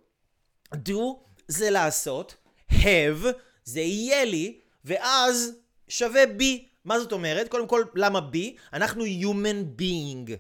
[0.75, 1.01] do
[1.49, 2.37] זה לעשות,
[2.71, 3.27] have
[3.64, 5.53] זה יהיה לי, ואז
[5.88, 6.43] שווה B.
[6.85, 7.49] מה זאת אומרת?
[7.49, 8.37] קודם כל, למה B?
[8.73, 10.31] אנחנו human being.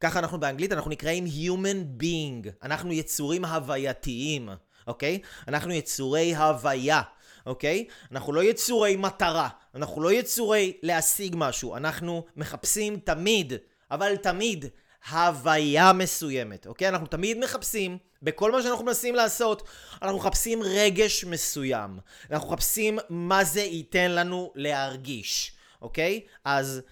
[0.00, 2.48] ככה אנחנו באנגלית, אנחנו נקראים human being.
[2.62, 4.48] אנחנו יצורים הווייתיים,
[4.86, 5.18] אוקיי?
[5.48, 7.02] אנחנו יצורי הוויה,
[7.46, 7.86] אוקיי?
[8.12, 13.52] אנחנו לא יצורי מטרה, אנחנו לא יצורי להשיג משהו, אנחנו מחפשים תמיד,
[13.90, 14.64] אבל תמיד,
[15.10, 16.88] הוויה מסוימת, אוקיי?
[16.88, 19.68] אנחנו תמיד מחפשים, בכל מה שאנחנו מנסים לעשות,
[20.02, 21.98] אנחנו מחפשים רגש מסוים.
[22.30, 26.20] אנחנו מחפשים מה זה ייתן לנו להרגיש, אוקיי?
[26.44, 26.82] אז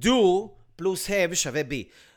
[0.00, 0.08] do
[0.76, 1.74] פלוס have שווה b.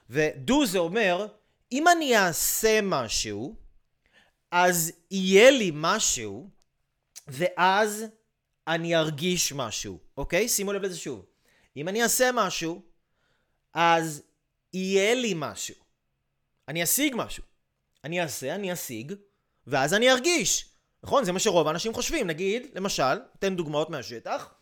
[0.09, 1.27] ו-do זה אומר,
[1.71, 3.55] אם אני אעשה משהו,
[4.51, 6.49] אז יהיה לי משהו,
[7.27, 8.05] ואז
[8.67, 10.49] אני ארגיש משהו, אוקיי?
[10.49, 11.25] שימו לב לזה שוב.
[11.77, 12.81] אם אני אעשה משהו,
[13.73, 14.23] אז
[14.75, 15.75] יהיה לי משהו.
[16.67, 17.43] אני אשיג משהו.
[18.03, 19.13] אני אעשה, אני אשיג,
[19.67, 20.69] ואז אני ארגיש.
[21.03, 21.25] נכון?
[21.25, 22.27] זה מה שרוב האנשים חושבים.
[22.27, 24.53] נגיד, למשל, אתן דוגמאות מהשטח.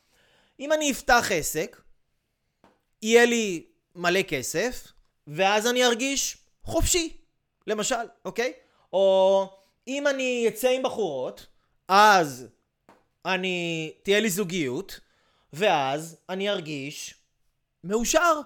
[0.59, 1.81] אם אני אפתח עסק,
[3.01, 4.87] יהיה לי מלא כסף,
[5.27, 7.17] ואז אני ארגיש חופשי,
[7.67, 8.53] למשל, אוקיי?
[8.93, 9.47] או
[9.87, 11.45] אם אני אצא עם בחורות,
[11.87, 12.47] אז
[13.25, 13.91] אני...
[14.03, 14.99] תהיה לי זוגיות,
[15.53, 17.15] ואז אני ארגיש
[17.83, 18.41] מאושר,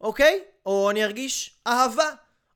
[0.00, 0.40] אוקיי?
[0.66, 2.10] או אני ארגיש אהבה,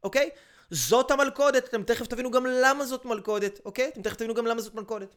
[0.05, 0.31] אוקיי?
[0.71, 3.89] זאת המלכודת, אתם תכף תבינו גם למה זאת מלכודת, אוקיי?
[3.89, 5.17] אתם תכף תבינו גם למה זאת מלכודת.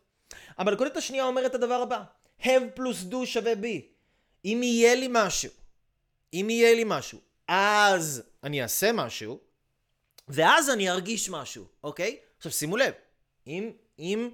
[0.58, 2.04] המלכודת השנייה אומרת את הדבר הבא,
[2.42, 3.66] have פלוס do שווה b.
[4.46, 5.52] אם יהיה לי משהו,
[6.34, 9.40] אם יהיה לי משהו, אז אני אעשה משהו,
[10.28, 12.18] ואז אני ארגיש משהו, אוקיי?
[12.38, 12.94] עכשיו שימו לב,
[13.48, 14.30] אם, אם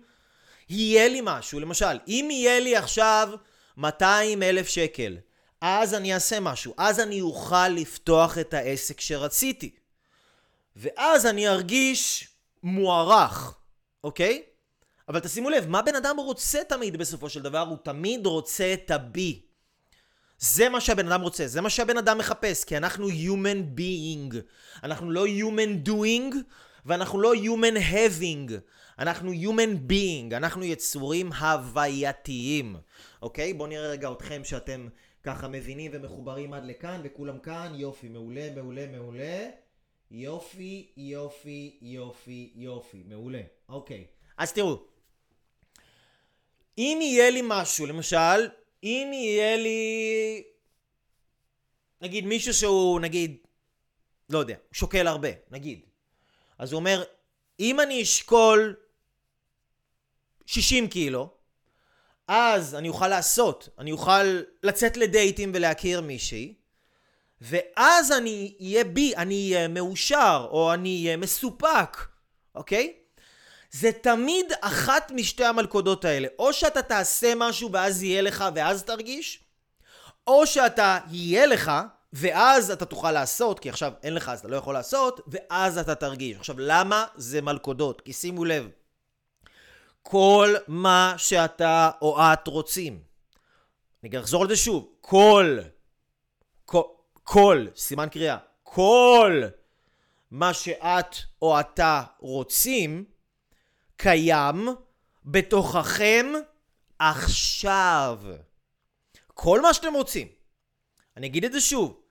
[0.70, 3.30] יהיה לי משהו, למשל, אם יהיה לי עכשיו
[3.78, 5.18] 200 אלף שקל,
[5.62, 9.76] אז אני אעשה משהו, אז אני אוכל לפתוח את העסק שרציתי.
[10.76, 12.28] ואז אני ארגיש
[12.64, 13.58] מוערך,
[14.04, 14.44] אוקיי?
[15.10, 17.60] אבל תשימו לב, מה בן אדם רוצה תמיד בסופו של דבר?
[17.60, 19.20] הוא תמיד רוצה את ה-B.
[20.40, 24.36] זה מה שהבן אדם רוצה, זה מה שהבן אדם מחפש, כי אנחנו human being.
[24.84, 26.36] אנחנו לא human doing,
[26.86, 28.52] ואנחנו לא human having.
[29.00, 32.76] אנחנו human being, אנחנו יצורים הווייתיים.
[33.22, 33.54] אוקיי?
[33.54, 34.88] בואו נראה רגע אתכם שאתם
[35.28, 39.50] ככה מבינים ומחוברים עד לכאן, וכולם כאן, יופי, מעולה, מעולה, מעולה.
[40.12, 43.42] יופי, יופי, יופי, יופי, מעולה.
[43.70, 44.06] אוקיי.
[44.38, 44.84] אז תראו,
[46.78, 48.50] אם יהיה לי משהו, למשל,
[48.84, 50.44] אם יהיה לי,
[52.02, 53.38] נגיד מישהו שהוא, נגיד,
[54.30, 55.80] לא יודע, שוקל הרבה, נגיד.
[56.58, 57.04] אז הוא אומר,
[57.60, 58.76] אם אני אשקול
[60.46, 61.37] 60 קילו,
[62.28, 66.54] אז אני אוכל לעשות, אני אוכל לצאת לדייטים ולהכיר מישהי,
[67.42, 71.98] ואז אני אהיה בי, אני אהיה מאושר, או אני אהיה מסופק,
[72.56, 72.94] אוקיי?
[73.72, 76.28] זה תמיד אחת משתי המלכודות האלה.
[76.40, 79.44] או שאתה תעשה משהו ואז יהיה לך ואז תרגיש,
[80.28, 81.72] או שאתה יהיה לך
[82.14, 85.96] ואז אתה תוכל לעשות, כי עכשיו אין לך אז אתה לא יכול לעשות, ואז אתה
[85.96, 86.38] תרגיש.
[86.38, 88.02] עכשיו, למה זה מלכודות?
[88.02, 88.70] כי שימו לב,
[90.10, 93.00] כל מה שאתה או את רוצים,
[94.04, 95.58] אני אחזור על זה שוב, כל,
[96.66, 99.42] כל, כל, סימן קריאה, כל
[100.32, 103.06] מה שאת או אתה רוצים,
[103.98, 104.68] קיים
[105.26, 106.26] בתוככם
[107.00, 108.20] עכשיו.
[109.34, 110.28] כל מה שאתם רוצים.
[111.18, 112.02] אני אגיד את זה שוב.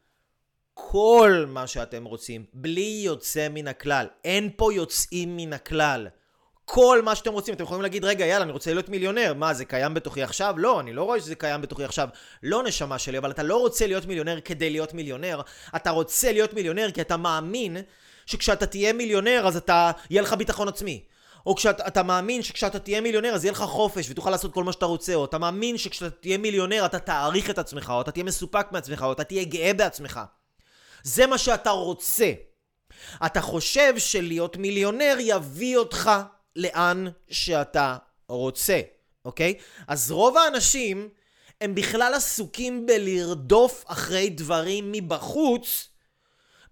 [0.75, 4.07] כל מה שאתם רוצים, בלי יוצא מן הכלל.
[4.25, 6.09] אין פה יוצאים מן הכלל.
[6.69, 7.55] כל מה שאתם רוצים.
[7.55, 9.35] אתם יכולים להגיד, רגע, יאללה, אני רוצה להיות מיליונר.
[9.35, 10.55] מה, זה קיים בתוכי עכשיו?
[10.59, 12.09] לא, אני לא רואה שזה קיים בתוכי עכשיו.
[12.43, 15.41] לא נשמה שלי, אבל אתה לא רוצה להיות מיליונר כדי להיות מיליונר.
[15.77, 17.77] אתה רוצה להיות מיליונר כי אתה מאמין
[18.27, 21.03] שכשאתה תהיה מיליונר, אז אתה, יהיה לך ביטחון עצמי.
[21.47, 24.87] או כשאתה מאמין שכשאתה תהיה מיליונר אז יהיה לך חופש ותוכל לעשות כל מה שאתה
[24.87, 28.67] רוצה, או אתה מאמין שכשאתה תהיה מיליונר אתה תעריך את עצמך, או אתה תהיה מסופק
[28.73, 30.21] מעצמך, או אתה תהיה גאה בעצמך.
[31.03, 32.33] זה מה שאתה רוצה.
[33.27, 36.11] אתה חושב שלהיות מיליונר יביא אותך
[36.57, 37.97] לאן שאתה
[38.29, 38.81] רוצה,
[39.25, 39.55] אוקיי?
[39.89, 41.09] אז רוב האנשים
[41.61, 45.89] הם בכלל עסוקים בלרדוף אחרי דברים מבחוץ,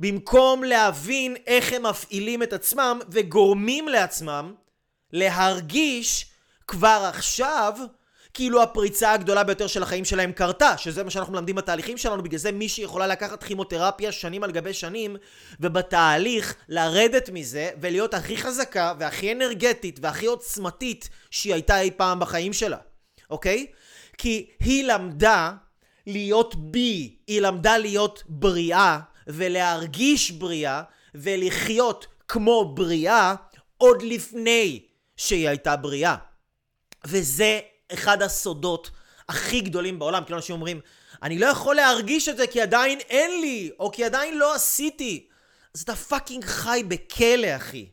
[0.00, 4.54] במקום להבין איך הם מפעילים את עצמם וגורמים לעצמם
[5.12, 6.26] להרגיש
[6.66, 7.78] כבר עכשיו
[8.34, 12.38] כאילו הפריצה הגדולה ביותר של החיים שלהם קרתה, שזה מה שאנחנו מלמדים בתהליכים שלנו, בגלל
[12.38, 15.16] זה מישהי יכולה לקחת כימותרפיה שנים על גבי שנים,
[15.60, 22.52] ובתהליך לרדת מזה ולהיות הכי חזקה והכי אנרגטית והכי עוצמתית שהיא הייתה אי פעם בחיים
[22.52, 22.76] שלה,
[23.30, 23.66] אוקיי?
[24.18, 25.52] כי היא למדה
[26.06, 30.82] להיות בי, היא למדה להיות בריאה ולהרגיש בריאה
[31.14, 33.34] ולחיות כמו בריאה
[33.76, 34.82] עוד לפני
[35.16, 36.16] שהיא הייתה בריאה.
[37.06, 37.60] וזה
[37.94, 38.90] אחד הסודות
[39.28, 40.80] הכי גדולים בעולם, כאילו אנשים אומרים,
[41.22, 45.28] אני לא יכול להרגיש את זה כי עדיין אין לי, או כי עדיין לא עשיתי.
[45.74, 47.88] אז אתה fucking חי בכלא, אחי.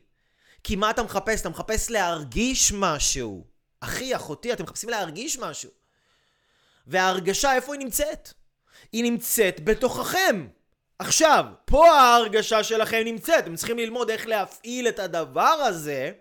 [0.64, 1.40] כי מה אתה מחפש?
[1.40, 3.44] אתה מחפש להרגיש משהו.
[3.80, 5.70] אחי, אחותי, אתם מחפשים להרגיש משהו.
[6.86, 8.32] וההרגשה, איפה היא נמצאת?
[8.92, 10.46] היא נמצאת בתוככם.
[10.98, 13.44] עכשיו, פה ההרגשה שלכם נמצאת.
[13.44, 16.12] אתם צריכים ללמוד איך להפעיל את הדבר הזה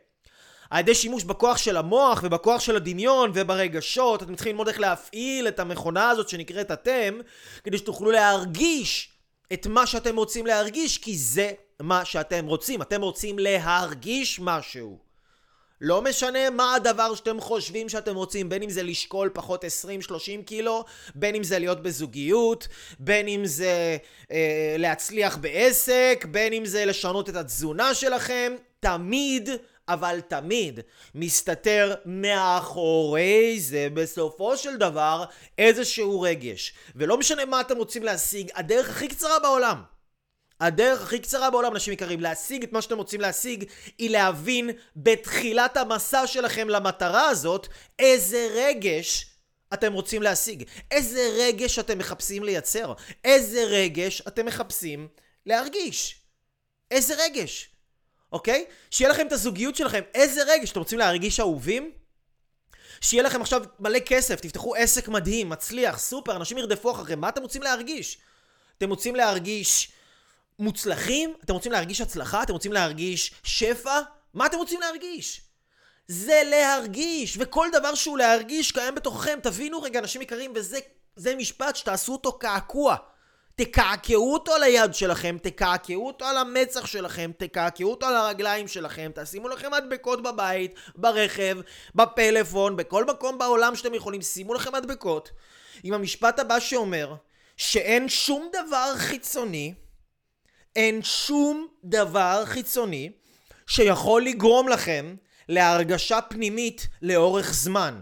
[0.72, 5.48] על ידי שימוש בכוח של המוח ובכוח של הדמיון וברגשות, אתם צריכים ללמוד איך להפעיל
[5.48, 7.20] את המכונה הזאת שנקראת אתם,
[7.64, 9.10] כדי שתוכלו להרגיש
[9.54, 12.82] את מה שאתם רוצים להרגיש, כי זה מה שאתם רוצים.
[12.82, 14.98] אתם רוצים להרגיש משהו.
[15.82, 19.68] לא משנה מה הדבר שאתם חושבים שאתם רוצים, בין אם זה לשקול פחות 20-30
[20.46, 22.68] קילו, בין אם זה להיות בזוגיות,
[23.00, 23.98] בין אם זה
[24.32, 29.50] אה, להצליח בעסק, בין אם זה לשנות את התזונה שלכם, תמיד
[29.94, 30.80] אבל תמיד
[31.16, 35.26] מסתתר מאחורי זה בסופו של דבר
[35.58, 36.74] איזשהו רגש.
[36.96, 39.82] ולא משנה מה אתם רוצים להשיג, הדרך הכי קצרה בעולם.
[40.60, 43.64] הדרך הכי קצרה בעולם, אנשים יקרים, להשיג את מה שאתם רוצים להשיג,
[43.98, 47.68] היא להבין בתחילת המסע שלכם למטרה הזאת,
[48.00, 49.26] איזה רגש
[49.74, 50.64] אתם רוצים להשיג.
[50.92, 52.94] איזה רגש אתם מחפשים לייצר.
[53.24, 55.08] איזה רגש אתם מחפשים
[55.46, 56.22] להרגיש.
[56.92, 57.71] איזה רגש.
[58.32, 58.66] אוקיי?
[58.92, 60.02] שיהיה לכם את הזוגיות שלכם.
[60.14, 61.92] איזה רגע שאתם רוצים להרגיש אהובים?
[63.02, 67.20] שיהיה לכם עכשיו מלא כסף, תפתחו עסק מדהים, מצליח, סופר, אנשים ירדפו אחריכם.
[67.20, 68.18] מה אתם רוצים להרגיש?
[68.78, 69.92] אתם רוצים להרגיש
[70.60, 71.34] מוצלחים?
[71.44, 72.44] אתם רוצים להרגיש הצלחה?
[72.44, 74.00] אתם רוצים להרגיש שפע?
[74.34, 75.42] מה אתם רוצים להרגיש?
[76.08, 79.40] זה להרגיש, וכל דבר שהוא להרגיש קיים בתוככם.
[79.44, 82.96] תבינו רגע, אנשים יקרים, וזה משפט שתעשו אותו קעקוע.
[83.66, 89.12] תקעקעו אותו על היד שלכם, תקעקעו אותו על המצח שלכם, תקעקעו אותו על הרגליים שלכם,
[89.16, 91.58] תשימו לכם מדבקות בבית, ברכב,
[91.96, 95.32] בפלאפון, בכל מקום בעולם שאתם יכולים, שימו לכם מדבקות.
[95.84, 97.16] עם המשפט הבא שאומר
[97.58, 99.74] שאין שום דבר חיצוני,
[100.76, 103.12] אין שום דבר חיצוני
[103.68, 105.16] שיכול לגרום לכם
[105.50, 108.02] להרגשה פנימית לאורך זמן.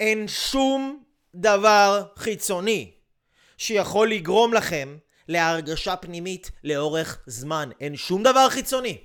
[0.00, 1.02] אין שום
[1.34, 2.99] דבר חיצוני
[3.60, 4.96] שיכול לגרום לכם
[5.28, 7.70] להרגשה פנימית לאורך זמן.
[7.80, 8.98] אין שום דבר חיצוני.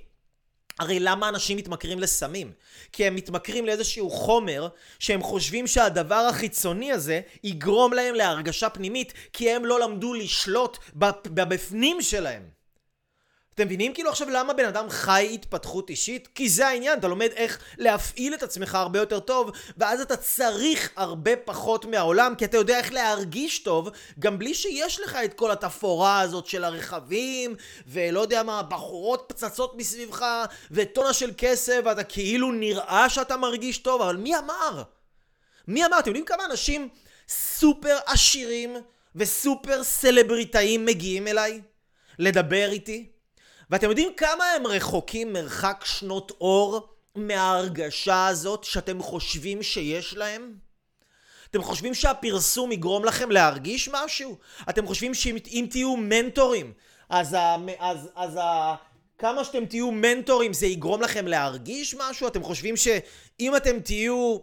[0.78, 2.52] הרי למה אנשים מתמכרים לסמים?
[2.92, 9.50] כי הם מתמכרים לאיזשהו חומר שהם חושבים שהדבר החיצוני הזה יגרום להם להרגשה פנימית כי
[9.50, 10.78] הם לא למדו לשלוט
[11.26, 12.55] בבפנים שלהם.
[13.56, 16.28] אתם מבינים כאילו עכשיו למה בן אדם חי התפתחות אישית?
[16.34, 20.90] כי זה העניין, אתה לומד איך להפעיל את עצמך הרבה יותר טוב, ואז אתה צריך
[20.96, 25.50] הרבה פחות מהעולם, כי אתה יודע איך להרגיש טוב, גם בלי שיש לך את כל
[25.50, 27.54] התפאורה הזאת של הרכבים,
[27.86, 30.24] ולא יודע מה, בחורות פצצות מסביבך,
[30.70, 34.82] וטונה של כסף, ואתה כאילו נראה שאתה מרגיש טוב, אבל מי אמר?
[35.68, 35.98] מי אמר?
[35.98, 36.88] אתם יודעים כמה אנשים
[37.28, 38.76] סופר עשירים
[39.14, 41.60] וסופר סלבריטאים מגיעים אליי?
[42.18, 43.15] לדבר איתי?
[43.70, 50.54] ואתם יודעים כמה הם רחוקים מרחק שנות אור מההרגשה הזאת שאתם חושבים שיש להם?
[51.50, 54.36] אתם חושבים שהפרסום יגרום לכם להרגיש משהו?
[54.70, 56.72] אתם חושבים שאם תהיו מנטורים,
[57.08, 58.74] אז, ה, אז, אז ה,
[59.18, 62.28] כמה שאתם תהיו מנטורים זה יגרום לכם להרגיש משהו?
[62.28, 64.38] אתם חושבים שאם אתם תהיו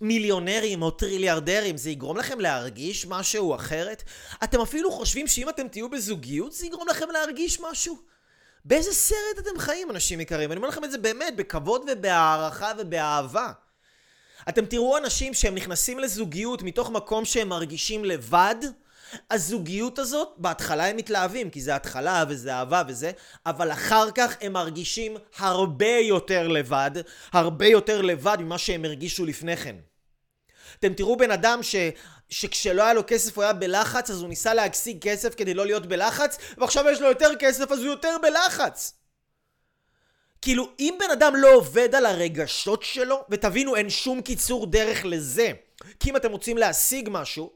[0.00, 4.02] מיליונרים או טריליארדרים זה יגרום לכם להרגיש משהו אחרת?
[4.44, 7.98] אתם אפילו חושבים שאם אתם תהיו בזוגיות זה יגרום לכם להרגיש משהו?
[8.64, 10.52] באיזה סרט אתם חיים, אנשים יקרים?
[10.52, 13.52] אני אומר לכם את זה באמת, בכבוד ובהערכה ובאהבה.
[14.48, 18.54] אתם תראו אנשים שהם נכנסים לזוגיות מתוך מקום שהם מרגישים לבד,
[19.30, 23.10] הזוגיות הזאת, בהתחלה הם מתלהבים, כי זה התחלה וזה אהבה וזה,
[23.46, 26.90] אבל אחר כך הם מרגישים הרבה יותר לבד,
[27.32, 29.76] הרבה יותר לבד ממה שהם הרגישו לפני כן.
[30.78, 31.74] אתם תראו בן אדם ש...
[32.30, 35.86] שכשלא היה לו כסף הוא היה בלחץ, אז הוא ניסה להשיג כסף כדי לא להיות
[35.86, 38.92] בלחץ, ועכשיו יש לו יותר כסף אז הוא יותר בלחץ.
[40.42, 45.52] כאילו, אם בן אדם לא עובד על הרגשות שלו, ותבינו, אין שום קיצור דרך לזה,
[46.00, 47.50] כי אם אתם רוצים להשיג משהו,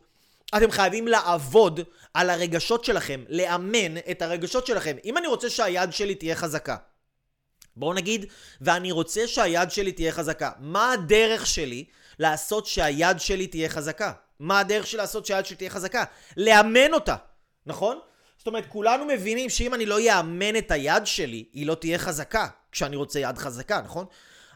[0.57, 1.81] אתם חייבים לעבוד
[2.15, 4.97] על הרגשות שלכם, לאמן את הרגשות שלכם.
[5.05, 6.77] אם אני רוצה שהיד שלי תהיה חזקה,
[7.77, 8.27] בואו נגיד,
[8.61, 11.85] ואני רוצה שהיד שלי תהיה חזקה, מה הדרך שלי
[12.19, 14.13] לעשות שהיד שלי תהיה חזקה?
[14.41, 16.05] מה הדרך של לעשות שהיד שלי תהיה חזקה?
[16.37, 17.17] לאמן אותה,
[17.67, 17.99] נכון?
[18.39, 22.49] זאת אומרת, כולנו מבינים שאם אני לא יאמן את היד שלי, היא לא תהיה חזקה,
[22.73, 24.07] כשאני רוצה יד חזקה, נכון?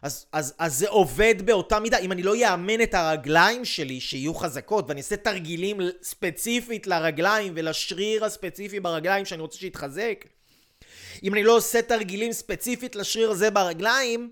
[0.03, 1.99] אז, אז, אז זה עובד באותה מידה.
[1.99, 8.25] אם אני לא יאמן את הרגליים שלי שיהיו חזקות, ואני אעשה תרגילים ספציפית לרגליים ולשריר
[8.25, 10.25] הספציפי ברגליים שאני רוצה שיתחזק,
[11.23, 14.31] אם אני לא עושה תרגילים ספציפית לשריר הזה ברגליים,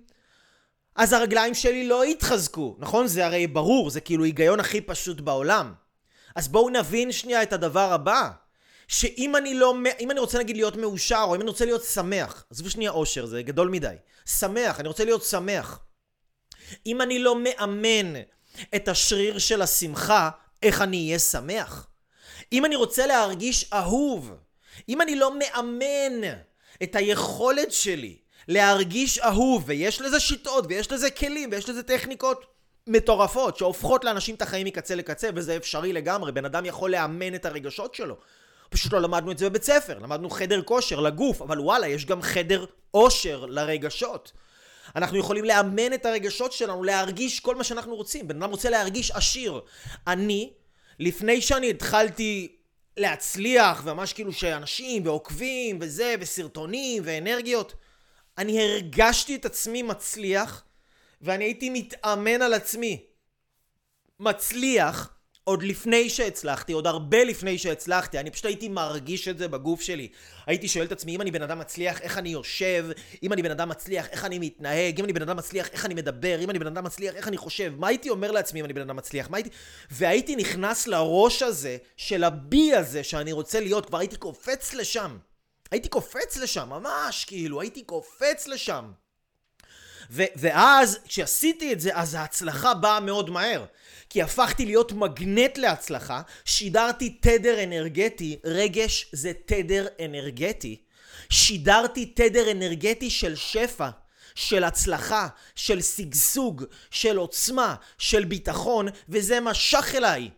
[0.97, 3.07] אז הרגליים שלי לא יתחזקו, נכון?
[3.07, 5.75] זה הרי ברור, זה כאילו היגיון הכי פשוט בעולם.
[6.37, 8.31] אז בואו נבין שנייה את הדבר הבא.
[8.89, 12.45] שאם אני לא, אם אני רוצה נגיד להיות מאושר, או אם אני רוצה להיות שמח,
[12.51, 13.95] עזבו שנייה אושר, זה גדול מדי.
[14.27, 15.81] שמח, אני רוצה להיות שמח.
[16.87, 18.21] אם אני לא מאמן
[18.75, 20.31] את השריר של השמחה,
[20.63, 21.87] איך אני אהיה שמח?
[22.53, 24.35] אם אני רוצה להרגיש אהוב,
[24.89, 26.23] אם אני לא מאמן
[26.83, 32.47] את היכולת שלי להרגיש אהוב, ויש לזה שיטות, ויש לזה כלים, ויש לזה טכניקות
[32.87, 36.33] מטורפות, שהופכות לאנשים את החיים מקצה לקצה, וזה אפשרי לגמרי.
[36.33, 38.17] בן אדם יכול לאמן את הרגשות שלו.
[38.71, 42.23] פשוט לא למדנו את זה בבית ספר, למדנו חדר כושר לגוף, אבל וואלה, יש גם
[42.23, 44.33] חדר אושר לרגשות.
[44.97, 48.29] אנחנו יכולים לאמן את הרגשות שלנו, להרגיש כל מה שאנחנו רוצים.
[48.29, 49.61] בן אדם רוצה להרגיש עשיר.
[50.07, 50.53] אני,
[50.99, 52.57] לפני שאני התחלתי
[52.97, 57.75] להצליח, וממש כאילו שאנשים ועוקבים וזה, וסרטונים ואנרגיות,
[58.39, 60.65] אני הרגשתי את עצמי מצליח,
[61.21, 63.07] ואני הייתי מתאמן על עצמי
[64.21, 69.81] מצליח עוד לפני שהצלחתי, עוד הרבה לפני שהצלחתי, אני פשוט הייתי מרגיש את זה בגוף
[69.81, 70.09] שלי.
[70.47, 72.87] הייתי שואל את עצמי, אם אני בן אדם מצליח, איך אני יושב?
[73.23, 74.99] אם אני בן אדם מצליח, איך אני מתנהג?
[74.99, 76.41] אם אני בן אדם מצליח, איך אני מדבר?
[76.41, 77.73] אם אני בן אדם מצליח, איך אני חושב?
[77.79, 79.31] מה הייתי אומר לעצמי אם אני בן אדם מצליח?
[79.31, 79.51] מה הייתי...
[79.91, 85.17] והייתי נכנס לראש הזה, של הבי הזה, שאני רוצה להיות, כבר הייתי קופץ לשם.
[85.75, 88.93] הייתי קופץ לשם, ממש, כאילו, הייתי קופץ לשם.
[90.11, 93.65] ו- ואז, כשעשיתי את זה, אז ההצלחה באה מאוד מהר.
[94.11, 100.83] כי הפכתי להיות מגנט להצלחה, שידרתי תדר אנרגטי, רגש זה תדר אנרגטי.
[101.31, 103.89] שידרתי תדר אנרגטי של שפע,
[104.35, 110.31] של הצלחה, של שגשוג, של עוצמה, של ביטחון, וזה משך אליי.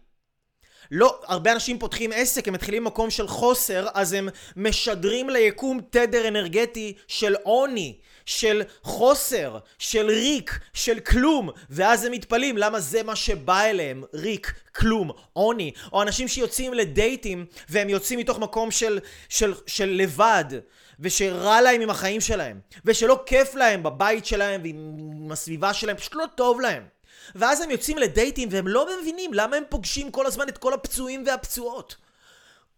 [0.91, 6.29] לא, הרבה אנשים פותחים עסק, הם מתחילים ממקום של חוסר, אז הם משדרים ליקום תדר
[6.29, 7.97] אנרגטי של עוני,
[8.27, 14.53] של חוסר, של ריק, של כלום, ואז הם מתפלאים למה זה מה שבא אליהם, ריק,
[14.77, 20.45] כלום, עוני, או אנשים שיוצאים לדייטים והם יוצאים מתוך מקום של, של, של לבד,
[21.01, 26.25] ושרע להם עם החיים שלהם, ושלא כיף להם בבית שלהם ועם הסביבה שלהם, פשוט לא
[26.35, 26.96] טוב להם.
[27.35, 31.25] ואז הם יוצאים לדייטים והם לא מבינים למה הם פוגשים כל הזמן את כל הפצועים
[31.27, 31.97] והפצועות.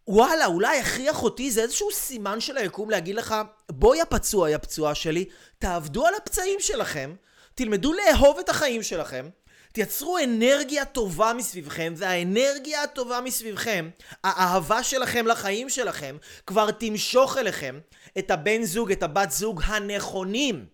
[0.07, 3.35] וואלה, אולי הכריח אותי זה איזשהו סימן של היקום להגיד לך,
[3.71, 5.25] בואי הפצוע, יא פצועה שלי,
[5.59, 7.15] תעבדו על הפצעים שלכם,
[7.55, 9.29] תלמדו לאהוב את החיים שלכם,
[9.73, 13.89] תייצרו אנרגיה טובה מסביבכם, והאנרגיה הטובה מסביבכם,
[14.23, 17.79] האהבה שלכם לחיים שלכם, כבר תמשוך אליכם
[18.17, 20.65] את הבן זוג, את הבת זוג הנכונים.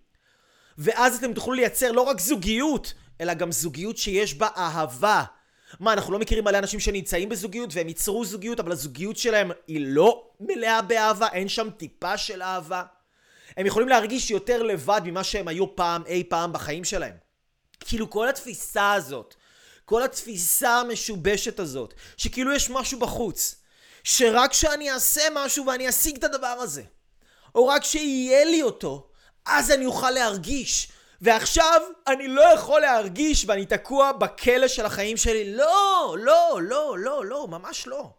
[0.77, 5.23] ואז אתם תוכלו לייצר לא רק זוגיות, אלא גם זוגיות שיש בה אהבה.
[5.80, 9.86] מה, אנחנו לא מכירים מלא אנשים שנמצאים בזוגיות והם ייצרו זוגיות, אבל הזוגיות שלהם היא
[9.88, 12.84] לא מלאה באהבה, אין שם טיפה של אהבה.
[13.58, 17.15] הם יכולים להרגיש יותר לבד ממה שהם היו פעם, אי פעם בחיים שלהם.
[17.80, 19.36] כאילו כל התפיסה הזאת,
[19.86, 23.56] כל התפיסה המשובשת הזאת, שכאילו יש משהו בחוץ,
[24.04, 26.84] שרק כשאני אעשה משהו ואני אשיג את הדבר הזה,
[27.56, 29.10] או רק שיהיה לי אותו,
[29.45, 30.88] אז אני אוכל להרגיש
[31.21, 35.56] ועכשיו אני לא יכול להרגיש ואני תקוע בכלא של החיים שלי.
[35.56, 38.10] לא, לא, לא, לא, לא, ממש לא.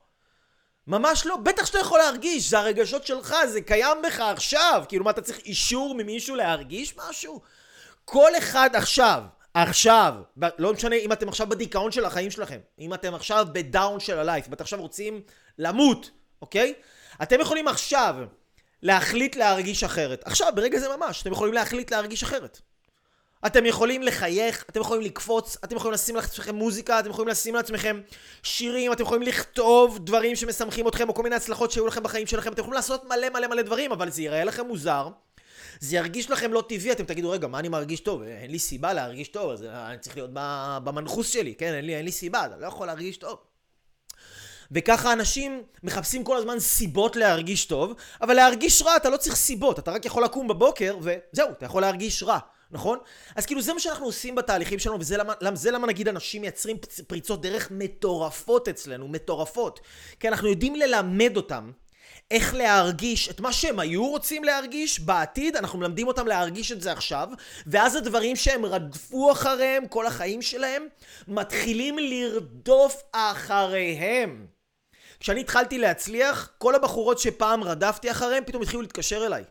[0.87, 1.37] ממש לא.
[1.37, 4.85] בטח שאתה יכול להרגיש, זה הרגשות שלך, זה קיים בך עכשיו.
[4.89, 7.41] כאילו מה, אתה צריך אישור ממישהו להרגיש משהו?
[8.05, 9.23] כל אחד עכשיו,
[9.55, 10.15] עכשיו,
[10.59, 14.49] לא משנה אם אתם עכשיו בדיכאון של החיים שלכם, אם אתם עכשיו בדאון של הלייף,
[14.49, 15.21] אם אתם עכשיו רוצים
[15.59, 16.11] למות,
[16.43, 16.75] אוקיי?
[17.23, 18.17] אתם יכולים עכשיו
[18.83, 20.23] להחליט להרגיש אחרת.
[20.27, 22.61] עכשיו, ברגע זה ממש, אתם יכולים להחליט להרגיש אחרת.
[23.47, 28.01] אתם יכולים לחייך, אתם יכולים לקפוץ, אתם יכולים לשים לעצמכם מוזיקה, אתם יכולים לשים לעצמכם
[28.43, 32.53] שירים, אתם יכולים לכתוב דברים שמשמחים אתכם, או כל מיני הצלחות שהיו לכם בחיים שלכם,
[32.53, 35.09] אתם יכולים לעשות מלא מלא מלא דברים, אבל זה ייראה לכם מוזר,
[35.81, 38.23] זה ירגיש לכם לא טבעי, אתם תגידו, רגע, מה אני מרגיש טוב?
[38.23, 40.31] אין לי סיבה להרגיש טוב, אז אני צריך להיות
[40.85, 41.75] במנחוס שלי, כן?
[41.75, 43.39] אין לי, אין לי סיבה, אני לא יכול להרגיש טוב.
[44.71, 49.79] וככה אנשים מחפשים כל הזמן סיבות להרגיש טוב, אבל להרגיש רע אתה לא צריך סיבות,
[49.79, 52.39] אתה רק יכול לקום בבוקר וזהו, אתה יכול להרגיש רע.
[52.71, 52.99] נכון?
[53.37, 56.77] אז כאילו זה מה שאנחנו עושים בתהליכים שלנו, וזה למה, זה למה נגיד אנשים מייצרים
[57.07, 59.81] פריצות דרך מטורפות אצלנו, מטורפות.
[60.21, 61.71] כי אנחנו יודעים ללמד אותם
[62.31, 66.93] איך להרגיש את מה שהם היו רוצים להרגיש בעתיד, אנחנו מלמדים אותם להרגיש את זה
[66.93, 67.29] עכשיו,
[67.67, 70.87] ואז הדברים שהם רדפו אחריהם כל החיים שלהם,
[71.29, 74.47] מתחילים לרדוף אחריהם.
[75.21, 79.45] כשאני התחלתי להצליח, כל הבחורות שפעם רדפתי אחריהם, פתאום התחילו להתקשר אליי.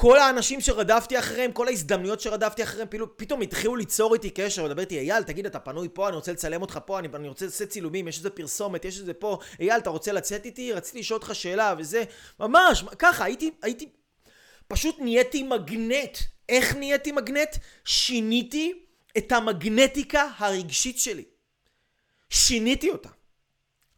[0.00, 4.98] כל האנשים שרדפתי אחריהם, כל ההזדמנויות שרדפתי אחריהם, פתאום, התחילו ליצור איתי קשר, ולדבר איתי,
[4.98, 8.08] אייל, תגיד, אתה פנוי פה, אני רוצה לצלם אותך פה, אני, אני רוצה לעשות צילומים,
[8.08, 10.72] יש איזה פרסומת, יש איזה פה, אייל, אתה רוצה לצאת איתי?
[10.72, 12.04] רציתי לשאול אותך שאלה, וזה,
[12.40, 13.88] ממש, ככה, הייתי, הייתי,
[14.68, 16.18] פשוט נהייתי מגנט.
[16.48, 17.56] איך נהייתי מגנט?
[17.84, 18.72] שיניתי
[19.18, 21.24] את המגנטיקה הרגשית שלי.
[22.30, 23.08] שיניתי אותה.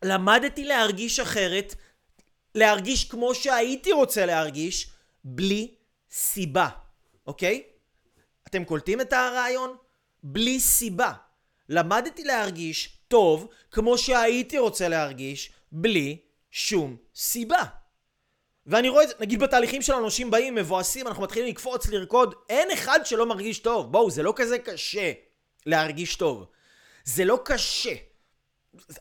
[0.02, 1.74] למדתי להרגיש אחרת,
[2.54, 4.90] להרגיש כמו שהייתי רוצה להרגיש,
[5.24, 5.79] בלי
[6.12, 6.68] סיבה,
[7.26, 7.62] אוקיי?
[8.48, 9.76] אתם קולטים את הרעיון?
[10.22, 11.12] בלי סיבה.
[11.68, 16.18] למדתי להרגיש טוב כמו שהייתי רוצה להרגיש בלי
[16.50, 17.64] שום סיבה.
[18.66, 22.70] ואני רואה את זה, נגיד בתהליכים של אנשים באים, מבואסים, אנחנו מתחילים לקפוץ, לרקוד, אין
[22.70, 23.92] אחד שלא מרגיש טוב.
[23.92, 25.12] בואו, זה לא כזה קשה
[25.66, 26.46] להרגיש טוב.
[27.04, 27.94] זה לא קשה.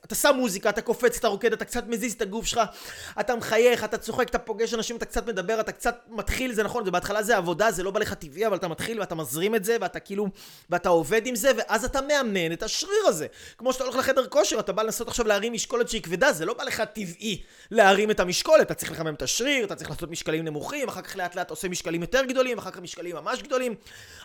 [0.05, 2.60] אתה שם מוזיקה, אתה קופץ, אתה רוקד, אתה קצת מזיז את הגוף שלך,
[3.19, 6.86] אתה מחייך, אתה צוחק, אתה פוגש אנשים, אתה קצת מדבר, אתה קצת מתחיל, זה נכון,
[6.86, 9.63] זה בהתחלה זה עבודה, זה לא בא לך טבעי, אבל אתה מתחיל ואתה מזרים את
[9.63, 10.27] זה, ואתה כאילו,
[10.69, 13.27] ואתה עובד עם זה, ואז אתה מאמן את השריר הזה.
[13.58, 16.53] כמו שאתה הולך לחדר כושר, אתה בא לנסות עכשיו להרים משקולת שהיא כבדה, זה לא
[16.53, 20.45] בא לך טבעי להרים את המשקולת, אתה צריך לחמם את השריר, אתה צריך לעשות משקלים
[20.45, 23.75] נמוכים, אחר כך לאט לאט עושה משקלים יותר גדולים, אחר כך משקלים ממש גדולים.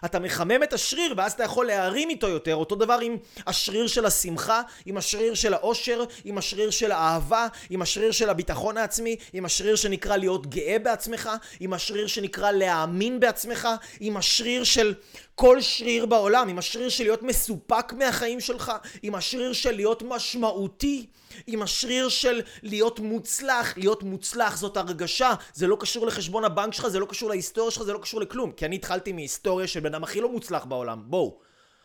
[0.05, 4.07] אתה מחמם את השריר, ואז אתה יכול להרים איתו יותר, אותו דבר עם השריר של
[4.07, 9.45] השמחה, עם השריר של האושר, עם השריר של האהבה, עם השריר של הביטחון העצמי, עם
[9.45, 13.69] השריר שנקרא להיות גאה בעצמך, עם השריר שנקרא להאמין בעצמך,
[14.01, 14.95] עם השריר של
[15.35, 21.07] כל שריר בעולם, עם השריר של להיות מסופק מהחיים שלך, עם השריר של להיות משמעותי,
[21.47, 26.89] עם השריר של להיות מוצלח, להיות מוצלח זאת הרגשה, זה לא קשור לחשבון הבנק שלך,
[26.89, 29.95] זה לא קשור להיסטוריה שלך, זה לא קשור לכלום, כי אני התחלתי מהיסטוריה של בן
[29.95, 31.39] אדם הכי לא מוצלח בעולם, בואו,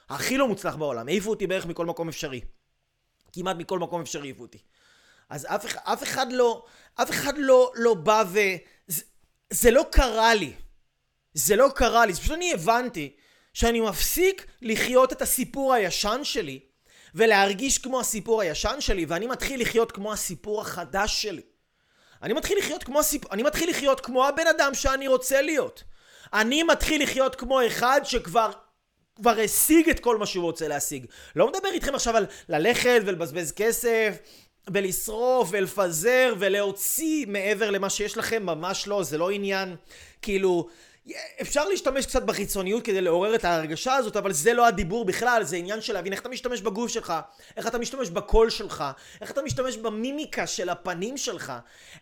[0.09, 2.41] הכי לא מוצלח בעולם, העיפו אותי בערך מכל מקום אפשרי.
[3.33, 4.57] כמעט מכל מקום אפשרי העיפו אותי.
[5.29, 6.65] אז אף, אף אחד לא,
[6.95, 8.39] אף אחד לא, לא בא ו...
[8.87, 9.03] זה,
[9.49, 10.53] זה לא קרה לי.
[11.33, 13.15] זה לא קרה לי, זה פשוט אני הבנתי
[13.53, 16.59] שאני מפסיק לחיות את הסיפור הישן שלי
[17.15, 21.41] ולהרגיש כמו הסיפור הישן שלי ואני מתחיל לחיות כמו הסיפור החדש שלי.
[22.23, 25.83] אני מתחיל לחיות כמו הסיפור, אני מתחיל לחיות כמו הבן אדם שאני רוצה להיות.
[26.33, 28.51] אני מתחיל לחיות כמו אחד שכבר
[29.21, 31.05] כבר השיג את כל מה שהוא רוצה להשיג.
[31.35, 34.17] לא מדבר איתכם עכשיו על ללכת ולבזבז כסף
[34.73, 39.75] ולשרוף ולפזר ולהוציא מעבר למה שיש לכם, ממש לא, זה לא עניין
[40.21, 40.67] כאילו
[41.41, 45.55] אפשר להשתמש קצת בחיצוניות כדי לעורר את ההרגשה הזאת, אבל זה לא הדיבור בכלל, זה
[45.55, 47.13] עניין של להבין איך אתה משתמש בגוף שלך,
[47.57, 48.83] איך אתה משתמש בקול שלך,
[49.21, 51.53] איך אתה משתמש במימיקה של הפנים שלך,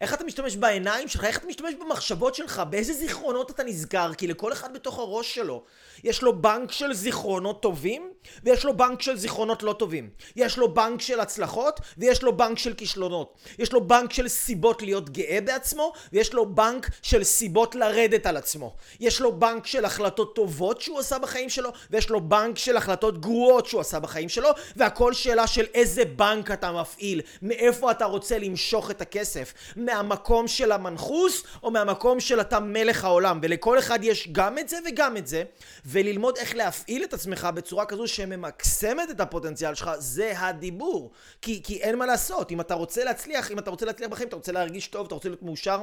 [0.01, 4.28] איך אתה משתמש בעיניים שלך, איך אתה משתמש במחשבות שלך, באיזה זיכרונות אתה נזכר, כי
[4.28, 5.63] לכל אחד בתוך הראש שלו
[6.03, 8.11] יש לו בנק של זיכרונות טובים,
[8.43, 10.09] ויש לו בנק של זיכרונות לא טובים.
[10.35, 13.33] יש לו בנק של הצלחות, ויש לו בנק של כישלונות.
[13.59, 18.37] יש לו בנק של סיבות להיות גאה בעצמו, ויש לו בנק של סיבות לרדת על
[18.37, 18.75] עצמו.
[18.99, 23.21] יש לו בנק של החלטות טובות שהוא עשה בחיים שלו, ויש לו בנק של החלטות
[23.21, 28.37] גרועות שהוא עשה בחיים שלו, והכל שאלה של איזה בנק אתה מפעיל, מאיפה אתה רוצה
[28.37, 34.29] למשוך את הכסף, מהמקום של המנחוס, או מהמקום של אתה מלך העולם, ולכל אחד יש
[34.31, 35.43] גם את זה וגם את זה,
[35.89, 41.11] וללמוד איך להפעיל את עצמך בצורה כזו שממקסמת את הפוטנציאל שלך, זה הדיבור.
[41.41, 44.35] כי, כי אין מה לעשות, אם אתה רוצה להצליח, אם אתה רוצה להצליח בחיים, אתה
[44.35, 45.81] רוצה להרגיש טוב, אתה רוצה להיות מאושר,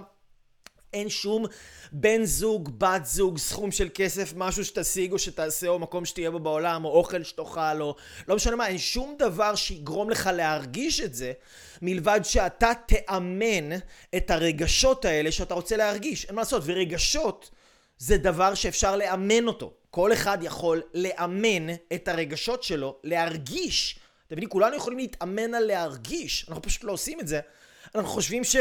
[0.92, 1.44] אין שום
[1.92, 6.38] בן זוג, בת זוג, סכום של כסף, משהו שתשיג או שתעשה או מקום שתהיה בו
[6.38, 7.94] בעולם או אוכל שתאכל או
[8.28, 11.32] לא משנה מה, אין שום דבר שיגרום לך להרגיש את זה
[11.82, 13.78] מלבד שאתה תאמן
[14.16, 16.24] את הרגשות האלה שאתה רוצה להרגיש.
[16.24, 17.50] אין מה לעשות, ורגשות
[17.98, 19.72] זה דבר שאפשר לאמן אותו.
[19.94, 23.98] כל אחד יכול לאמן את הרגשות שלו, להרגיש.
[24.26, 27.40] אתם יודעים, כולנו יכולים להתאמן על להרגיש, אנחנו פשוט לא עושים את זה.
[27.94, 28.56] אנחנו חושבים ש...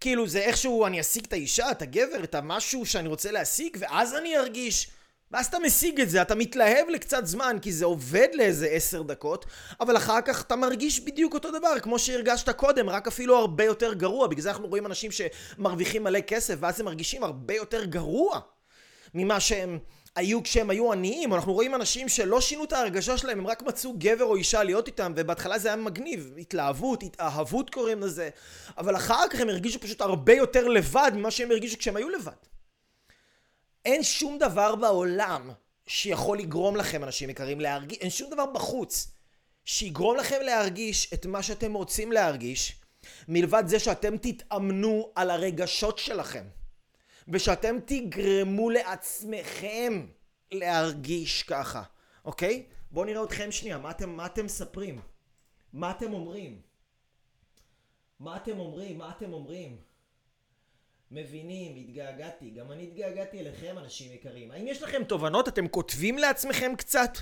[0.00, 4.14] כאילו זה איכשהו אני אשיג את האישה, את הגבר, את המשהו שאני רוצה להשיג, ואז
[4.14, 4.90] אני ארגיש.
[5.30, 9.46] ואז אתה משיג את זה, אתה מתלהב לקצת זמן, כי זה עובד לאיזה עשר דקות,
[9.80, 13.94] אבל אחר כך אתה מרגיש בדיוק אותו דבר, כמו שהרגשת קודם, רק אפילו הרבה יותר
[13.94, 14.26] גרוע.
[14.26, 18.40] בגלל זה אנחנו רואים אנשים שמרוויחים מלא כסף, ואז הם מרגישים הרבה יותר גרוע
[19.14, 19.78] ממה שהם
[20.16, 23.94] היו כשהם היו עניים, אנחנו רואים אנשים שלא שינו את ההרגשה שלהם, הם רק מצאו
[23.98, 28.30] גבר או אישה להיות איתם, ובהתחלה זה היה מגניב, התלהבות, התאהבות קוראים לזה,
[28.78, 32.32] אבל אחר כך הם הרגישו פשוט הרבה יותר לבד ממה שהם הרגישו כשהם היו לבד.
[33.84, 35.50] אין שום דבר בעולם
[35.86, 39.10] שיכול לגרום לכם, אנשים יקרים, להרגיש, אין שום דבר בחוץ
[39.64, 42.80] שיגרום לכם להרגיש את מה שאתם רוצים להרגיש,
[43.28, 46.44] מלבד זה שאתם תתאמנו על הרגשות שלכם.
[47.28, 50.06] ושאתם תגרמו לעצמכם
[50.52, 51.82] להרגיש ככה,
[52.24, 52.66] אוקיי?
[52.90, 55.00] בואו נראה אתכם שנייה, מה אתם, מה אתם מספרים?
[55.72, 56.60] מה אתם אומרים?
[58.20, 58.98] מה אתם אומרים?
[58.98, 59.76] מה אתם אומרים?
[61.10, 64.50] מבינים, התגעגעתי, גם אני התגעגעתי אליכם אנשים יקרים.
[64.50, 65.48] האם יש לכם תובנות?
[65.48, 67.18] אתם כותבים לעצמכם קצת?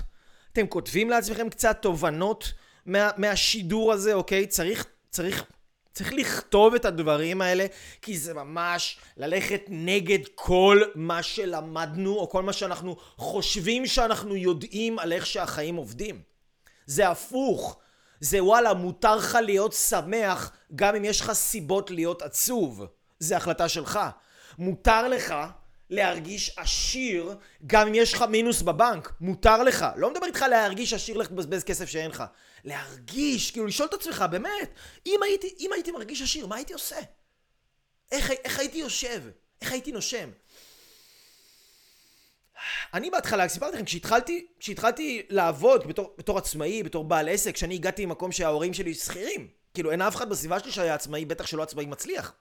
[0.53, 2.53] אתם כותבים לעצמכם קצת תובנות
[2.85, 4.47] מה, מהשידור הזה, אוקיי?
[4.47, 5.51] צריך, צריך
[5.93, 7.65] צריך לכתוב את הדברים האלה,
[8.01, 14.99] כי זה ממש ללכת נגד כל מה שלמדנו, או כל מה שאנחנו חושבים שאנחנו יודעים
[14.99, 16.21] על איך שהחיים עובדים.
[16.85, 17.77] זה הפוך.
[18.19, 22.85] זה וואלה, מותר לך להיות שמח גם אם יש לך סיבות להיות עצוב.
[23.19, 23.99] זה החלטה שלך.
[24.57, 25.35] מותר לך
[25.91, 27.35] להרגיש עשיר
[27.67, 29.13] גם אם יש לך מינוס בבנק.
[29.21, 29.85] מותר לך.
[29.95, 32.23] לא מדבר איתך להרגיש עשיר לך לבזבז כסף שאין לך.
[32.63, 34.73] להרגיש, כאילו לשאול את עצמך, באמת,
[35.05, 36.95] אם הייתי, אם הייתי מרגיש עשיר, מה הייתי עושה?
[38.11, 39.21] איך, איך הייתי יושב?
[39.61, 40.29] איך הייתי נושם?
[42.93, 48.05] אני בהתחלה, סיפרתי לכם, כשהתחלתי, כשהתחלתי לעבוד בתור, בתור עצמאי, בתור בעל עסק, כשאני הגעתי
[48.05, 51.85] ממקום שההורים שלי שכירים, כאילו אין אף אחד בסביבה שלי שהיה עצמאי, בטח שלא עצמאי
[51.85, 52.33] מצליח.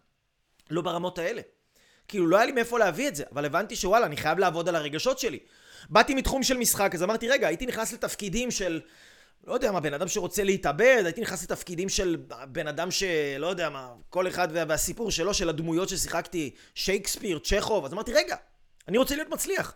[0.71, 1.43] לא ברמות האלה.
[2.11, 4.77] כאילו לא היה לי מאיפה להביא את זה, אבל הבנתי שוואלה, אני חייב לעבוד על
[4.77, 5.39] הרגשות שלי.
[5.91, 8.81] באתי מתחום של משחק, אז אמרתי, רגע, הייתי נכנס לתפקידים של
[9.47, 12.17] לא יודע מה, בן אדם שרוצה להתאבד, הייתי נכנס לתפקידים של
[12.49, 17.93] בן אדם שלא יודע מה, כל אחד והסיפור שלו, של הדמויות ששיחקתי, שייקספיר, צ'כוב, אז
[17.93, 18.37] אמרתי, רגע,
[18.89, 19.75] אני רוצה להיות מצליח.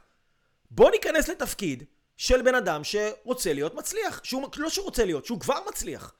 [0.71, 1.85] בוא ניכנס לתפקיד
[2.17, 4.21] של בן אדם שרוצה להיות מצליח.
[4.23, 6.15] שהוא לא שרוצה להיות, שהוא כבר מצליח.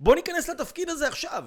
[0.00, 1.44] בוא ניכנס לתפקיד הזה עכשיו.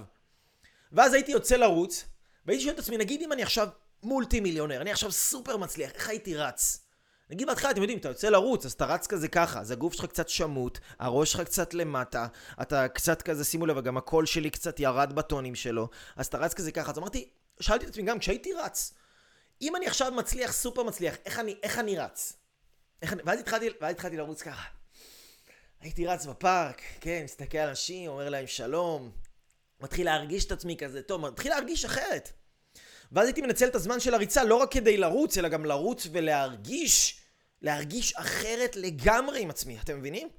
[0.91, 2.05] ואז הייתי יוצא לרוץ,
[2.45, 3.67] והייתי שואל את עצמי, נגיד אם אני עכשיו
[4.03, 6.85] מולטי מיליונר, אני עכשיו סופר מצליח, איך הייתי רץ?
[7.29, 10.05] נגיד בהתחלה, אתם יודעים, אתה יוצא לרוץ, אז אתה רץ כזה ככה, אז הגוף שלך
[10.05, 12.27] קצת שמוט, הראש שלך קצת למטה,
[12.61, 16.53] אתה קצת כזה, שימו לב, גם הקול שלי קצת ירד בטונים שלו, אז אתה רץ
[16.53, 17.29] כזה ככה, אז אמרתי,
[17.59, 18.93] שאלתי את עצמי גם, כשהייתי רץ,
[19.61, 22.33] אם אני עכשיו מצליח, סופר מצליח, איך אני, איך אני רץ?
[23.01, 24.67] איך אני, ואז התחלתי, ואז התחלתי לרוץ ככה.
[25.81, 29.11] הייתי רץ בפארק, כן, מסתכל על אנשים, אומר להם שלום,
[29.81, 32.31] מתחיל להרגיש את עצמי כזה, טוב, מתחיל להרגיש אחרת.
[33.11, 37.21] ואז הייתי מנצל את הזמן של הריצה לא רק כדי לרוץ, אלא גם לרוץ ולהרגיש,
[37.61, 40.29] להרגיש אחרת לגמרי עם עצמי, אתם מבינים?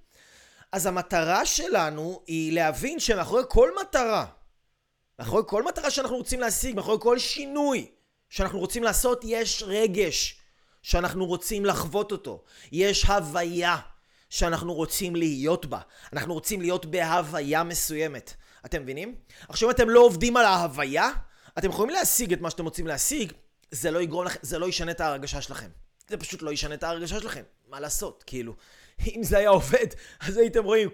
[0.72, 4.26] אז המטרה שלנו היא להבין שמאחורי כל מטרה,
[5.18, 7.90] מאחורי כל מטרה שאנחנו רוצים להשיג, מאחורי כל שינוי
[8.28, 10.40] שאנחנו רוצים לעשות, יש רגש
[10.82, 12.44] שאנחנו רוצים לחוות אותו.
[12.72, 13.76] יש הוויה
[14.30, 15.80] שאנחנו רוצים להיות בה.
[16.12, 18.34] אנחנו רוצים להיות בהוויה מסוימת.
[18.66, 19.14] אתם מבינים?
[19.48, 21.10] עכשיו אם אתם לא עובדים על ההוויה,
[21.58, 23.32] אתם יכולים להשיג את מה שאתם רוצים להשיג,
[23.70, 25.68] זה לא יגרום לכם, זה לא ישנה את ההרגשה שלכם.
[26.08, 27.42] זה פשוט לא ישנה את ההרגשה שלכם.
[27.68, 28.24] מה לעשות?
[28.26, 28.54] כאילו,
[29.06, 29.86] אם זה היה עובד,
[30.28, 30.88] אז הייתם רואים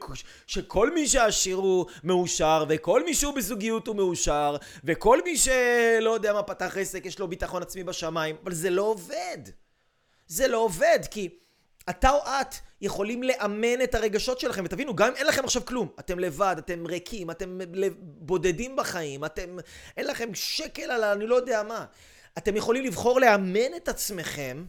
[0.47, 6.33] שכל מי שעשיר הוא מאושר, וכל מי שהוא בזוגיות הוא מאושר, וכל מי שלא יודע
[6.33, 9.39] מה פתח עסק, יש לו ביטחון עצמי בשמיים, אבל זה לא עובד.
[10.29, 11.29] זה לא עובד, כי
[11.91, 15.89] אתה או את יכולים לאמן את הרגשות שלכם, ותבינו, גם אם אין לכם עכשיו כלום,
[16.01, 17.59] אתם לבד, אתם ריקים, אתם
[18.01, 19.57] בודדים בחיים, אתם,
[19.97, 21.85] אין לכם שקל על אני לא יודע מה.
[22.39, 24.65] אתם יכולים לבחור לאמן את עצמכם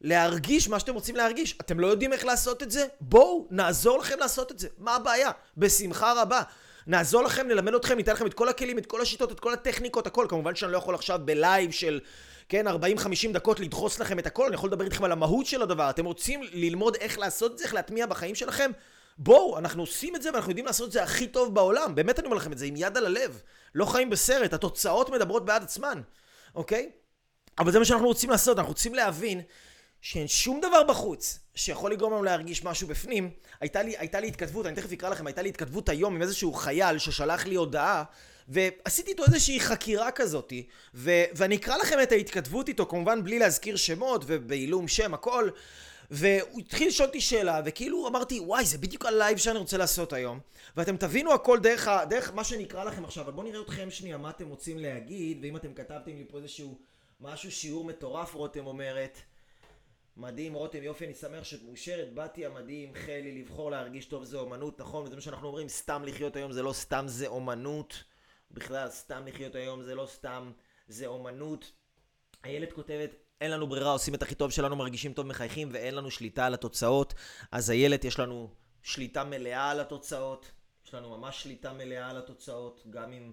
[0.00, 1.58] להרגיש מה שאתם רוצים להרגיש.
[1.60, 2.86] אתם לא יודעים איך לעשות את זה?
[3.00, 4.68] בואו, נעזור לכם לעשות את זה.
[4.78, 5.30] מה הבעיה?
[5.56, 6.42] בשמחה רבה.
[6.86, 10.06] נעזור לכם, נלמד אתכם, ניתן לכם את כל הכלים, את כל השיטות, את כל הטכניקות,
[10.06, 10.26] הכל.
[10.28, 12.00] כמובן שאני לא יכול עכשיו בלייב של,
[12.48, 12.72] כן, 40-50
[13.32, 15.90] דקות לדחוס לכם את הכל, אני יכול לדבר איתכם על המהות של הדבר.
[15.90, 18.70] אתם רוצים ללמוד איך לעשות את זה, איך להטמיע בחיים שלכם?
[19.18, 21.94] בואו, אנחנו עושים את זה ואנחנו יודעים לעשות את זה הכי טוב בעולם.
[21.94, 23.42] באמת אני אומר לכם את זה, עם יד על הלב.
[23.74, 26.00] לא חיים בסרט, התוצאות מדברות בעד עצמן,
[26.54, 26.90] אוקיי?
[27.58, 29.40] אבל זה מה שאנחנו רוצים לעשות, אנחנו רוצים להבין
[30.00, 33.30] שאין שום דבר בחוץ שיכול לגרום לנו להרגיש משהו בפנים.
[33.60, 36.52] הייתה לי, הייתה לי התכתבות, אני תכף אקרא לכם, הייתה לי התכתבות היום עם איזשהו
[36.52, 38.04] חייל ששלח לי הודעה
[38.48, 43.76] ועשיתי איתו איזושהי חקירה כזאתי ו- ואני אקרא לכם את ההתכתבות איתו, כמובן בלי להזכיר
[43.76, 45.50] שמות ובעילום שם, הכל
[46.10, 50.40] והוא התחיל לשאול אותי שאלה, וכאילו אמרתי, וואי, זה בדיוק הלייב שאני רוצה לעשות היום.
[50.76, 54.16] ואתם תבינו הכל דרך, ה, דרך מה שנקרא לכם עכשיו, אבל בואו נראה אתכם שנייה
[54.16, 56.78] מה אתם רוצים להגיד, ואם אתם כתבתם לי פה איזשהו
[57.20, 59.18] משהו, שיעור מטורף, רותם אומרת.
[60.16, 64.80] מדהים, רותם, יופי, אני שמח שאת מאושרת, באתי המדהים, חלי, לבחור להרגיש טוב זה אומנות,
[64.80, 68.04] נכון, וזה מה שאנחנו אומרים, סתם לחיות היום זה לא סתם זה אומנות,
[68.50, 70.52] בכלל, סתם לחיות היום זה לא סתם
[70.88, 71.72] זה אומנות.
[72.44, 76.10] איילת כותבת, אין לנו ברירה, עושים את הכי טוב שלנו, מרגישים טוב, מחייכים, ואין לנו
[76.10, 77.14] שליטה על התוצאות.
[77.52, 78.50] אז איילת, יש לנו
[78.82, 80.50] שליטה מלאה על התוצאות,
[80.86, 83.32] יש לנו ממש שליטה מלאה על התוצאות, גם אם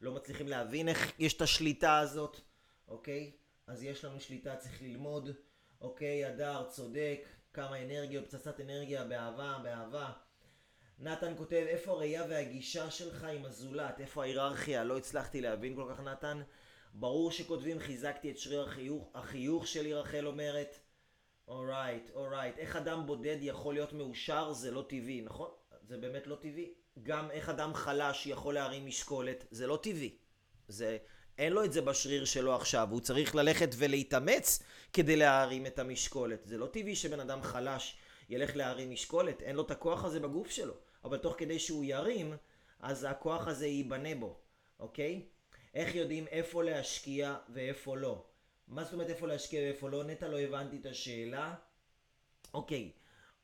[0.00, 2.40] לא מצליחים להבין איך יש את השליטה הזאת,
[2.88, 3.32] אוקיי?
[3.66, 5.30] אז יש לנו שליטה, צריך ללמוד.
[5.80, 10.12] אוקיי, הדר, צודק, כמה אנרגיות, פצצת אנרגיה, באהבה, באהבה.
[10.98, 14.00] נתן כותב, איפה הראייה והגישה שלך עם הזולת?
[14.00, 14.84] איפה ההיררכיה?
[14.84, 16.42] לא הצלחתי להבין כל כך, נתן.
[16.94, 20.78] ברור שכותבים, חיזקתי את שריר החיוך, החיוך שלי, רחל אומרת.
[21.48, 22.56] אורייט, right, אורייט.
[22.56, 22.58] Right.
[22.58, 24.52] איך אדם בודד יכול להיות מאושר?
[24.52, 25.50] זה לא טבעי, נכון?
[25.82, 26.74] זה באמת לא טבעי.
[27.02, 30.16] גם איך אדם חלש יכול להרים משקולת, זה לא טבעי.
[30.68, 30.98] זה...
[31.38, 36.40] אין לו את זה בשריר שלו עכשיו, הוא צריך ללכת ולהתאמץ כדי להרים את המשקולת.
[36.44, 37.96] זה לא טבעי שבן אדם חלש
[38.28, 40.74] ילך להרים משקולת, אין לו את הכוח הזה בגוף שלו.
[41.04, 42.36] אבל תוך כדי שהוא ירים,
[42.80, 44.36] אז הכוח הזה ייבנה בו,
[44.80, 45.22] אוקיי?
[45.74, 48.24] איך יודעים איפה להשקיע ואיפה לא?
[48.68, 50.04] מה זאת אומרת איפה להשקיע ואיפה לא?
[50.04, 51.54] נטע לא הבנתי את השאלה.
[52.54, 52.90] אוקיי,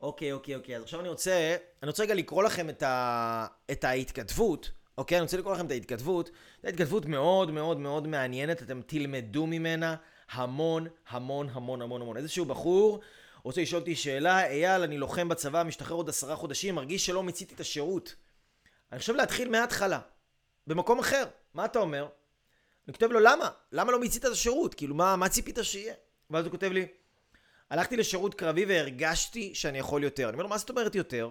[0.01, 0.75] אוקיי, אוקיי, אוקיי.
[0.75, 4.71] אז עכשיו אני רוצה, אני רוצה רגע לקרוא לכם את, ה, את ההתכתבות.
[4.97, 6.31] אוקיי, אני רוצה לקרוא לכם את ההתכתבות.
[6.63, 9.95] זו התכתבות מאוד מאוד מאוד מעניינת, אתם תלמדו ממנה
[10.31, 12.17] המון המון המון המון המון.
[12.17, 12.99] איזשהו בחור
[13.43, 17.55] רוצה לשאול אותי שאלה, אייל, אני לוחם בצבא, משתחרר עוד עשרה חודשים, מרגיש שלא מיציתי
[17.55, 18.15] את השירות.
[18.91, 19.99] אני חושב להתחיל מההתחלה,
[20.67, 21.25] במקום אחר.
[21.53, 22.07] מה אתה אומר?
[22.87, 23.49] אני כותב לו, למה?
[23.71, 24.73] למה לא מיצית את השירות?
[24.73, 25.93] כאילו, מה, מה ציפית שיהיה?
[26.29, 26.87] ואז הוא כותב לי,
[27.69, 30.23] הלכתי לשירות קרבי והרגשתי שאני יכול יותר.
[30.23, 31.29] אני אומר לו, מה זאת אומרת יותר?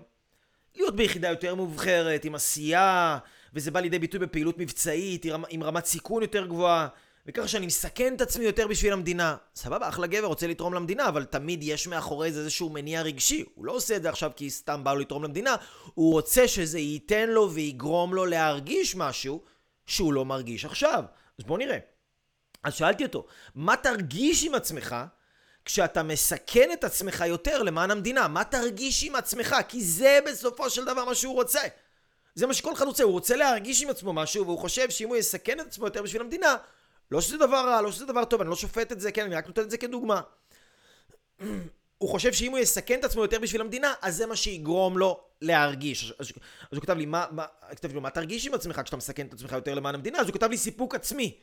[0.77, 3.19] להיות ביחידה יותר מובחרת, עם עשייה,
[3.55, 6.89] וזה בא לידי ביטוי בפעילות מבצעית, עם רמת סיכון יותר גבוהה,
[7.27, 9.37] וככה שאני מסכן את עצמי יותר בשביל המדינה.
[9.55, 13.45] סבבה, אחלה גבר, רוצה לתרום למדינה, אבל תמיד יש מאחורי זה איזשהו מניע רגשי.
[13.55, 15.57] הוא לא עושה את זה עכשיו כי סתם בא לו לתרום למדינה,
[15.95, 19.43] הוא רוצה שזה ייתן לו ויגרום לו להרגיש משהו
[19.87, 21.05] שהוא לא מרגיש עכשיו.
[21.39, 21.79] אז בואו נראה.
[22.63, 24.97] אז שאלתי אותו, מה תרגיש עם עצמך
[25.65, 28.29] כשאתה מסכן את עצמך יותר למען המדינה?
[28.29, 29.57] מה תרגיש עם עצמך?
[29.69, 31.61] כי זה בסופו של דבר מה שהוא רוצה.
[32.35, 35.17] זה מה שכל אחד רוצה, הוא רוצה להרגיש עם עצמו משהו, והוא חושב שאם הוא
[35.17, 36.57] יסכן את עצמו יותר בשביל המדינה,
[37.11, 39.35] לא שזה דבר רע, לא שזה דבר טוב, אני לא שופט את זה, כן, אני
[39.35, 40.21] רק נותן את זה כדוגמה.
[41.99, 45.21] הוא חושב שאם הוא יסכן את עצמו יותר בשביל המדינה, אז זה מה שיגרום לו
[45.41, 46.13] להרגיש.
[46.19, 46.33] אז,
[46.71, 49.33] אז הוא כתב לי, מה, מה, כתב לי, מה תרגיש עם עצמך כשאתה מסכן את
[49.33, 50.19] עצמך יותר למען המדינה?
[50.19, 51.37] אז הוא כתב לי סיפוק עצמי,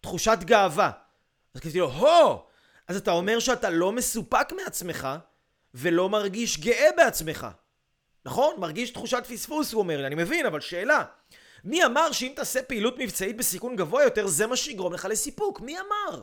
[0.00, 0.90] תחושת גאווה.
[1.54, 2.38] אז כתבתי לו, הו!
[2.88, 5.08] אז אתה אומר שאתה לא מסופק מעצמך,
[5.74, 7.46] ולא מרגיש גאה בעצמך.
[8.24, 8.54] נכון?
[8.58, 11.04] מרגיש תחושת פספוס, הוא אומר לי, אני מבין, אבל שאלה.
[11.64, 15.60] מי אמר שאם תעשה פעילות מבצעית בסיכון גבוה יותר, זה מה שיגרום לך לסיפוק?
[15.60, 16.22] מי אמר?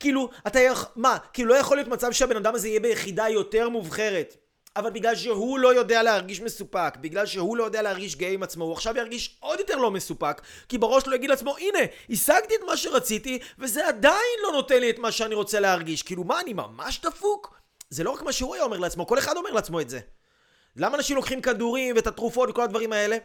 [0.00, 0.90] כאילו, אתה יכול...
[0.96, 1.18] מה?
[1.32, 4.36] כאילו לא יכול להיות מצב שהבן אדם הזה יהיה ביחידה יותר מובחרת.
[4.76, 8.64] אבל בגלל שהוא לא יודע להרגיש מסופק, בגלל שהוא לא יודע להרגיש גאה עם עצמו,
[8.64, 11.78] הוא עכשיו ירגיש עוד יותר לא מסופק, כי בראש שלו יגיד לעצמו, הנה,
[12.10, 16.02] השגתי את מה שרציתי, וזה עדיין לא נותן לי את מה שאני רוצה להרגיש.
[16.02, 17.60] כאילו, מה, אני ממש דפוק?
[17.90, 20.00] זה לא רק מה שהוא היה אומר לעצמו, כל אחד אומר לעצמו את זה.
[20.76, 23.16] למה אנשים לוקחים כדורים ואת התרופות וכל הדברים האלה?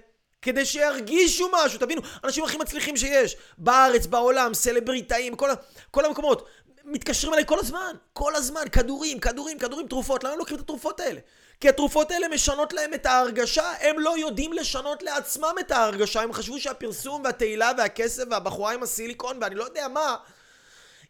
[0.41, 5.49] כדי שירגישו משהו, תבינו, אנשים הכי מצליחים שיש, בארץ, בעולם, סלבריטאים, כל,
[5.91, 6.47] כל המקומות,
[6.85, 10.99] מתקשרים אליי כל הזמן, כל הזמן, כדורים, כדורים, כדורים, תרופות, למה הם לוקחים את התרופות
[10.99, 11.19] האלה?
[11.59, 16.33] כי התרופות האלה משנות להם את ההרגשה, הם לא יודעים לשנות לעצמם את ההרגשה, הם
[16.33, 20.15] חשבו שהפרסום והתהילה והכסף והבחורה עם הסיליקון ואני לא יודע מה,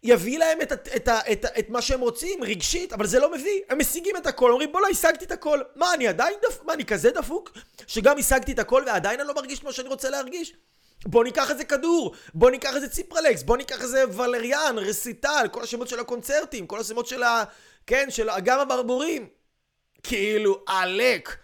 [0.03, 3.61] יביא להם את, את, את, את, את מה שהם רוצים, רגשית, אבל זה לא מביא.
[3.69, 5.61] הם משיגים את הכל, אומרים בוא'נה השגתי את הכל.
[5.75, 6.65] מה, אני עדיין דפוק?
[6.65, 7.51] מה, אני כזה דפוק?
[7.87, 10.53] שגם השגתי את הכל ועדיין אני לא מרגיש כמו שאני רוצה להרגיש?
[11.05, 15.87] בוא ניקח איזה כדור, בוא ניקח איזה ציפרלקס, בוא ניקח איזה ולריאן, רסיטל, כל השמות
[15.87, 17.43] של הקונצרטים, כל השמות של ה...
[17.87, 19.27] כן, של אגם הברבורים.
[20.03, 21.35] כאילו, עלק.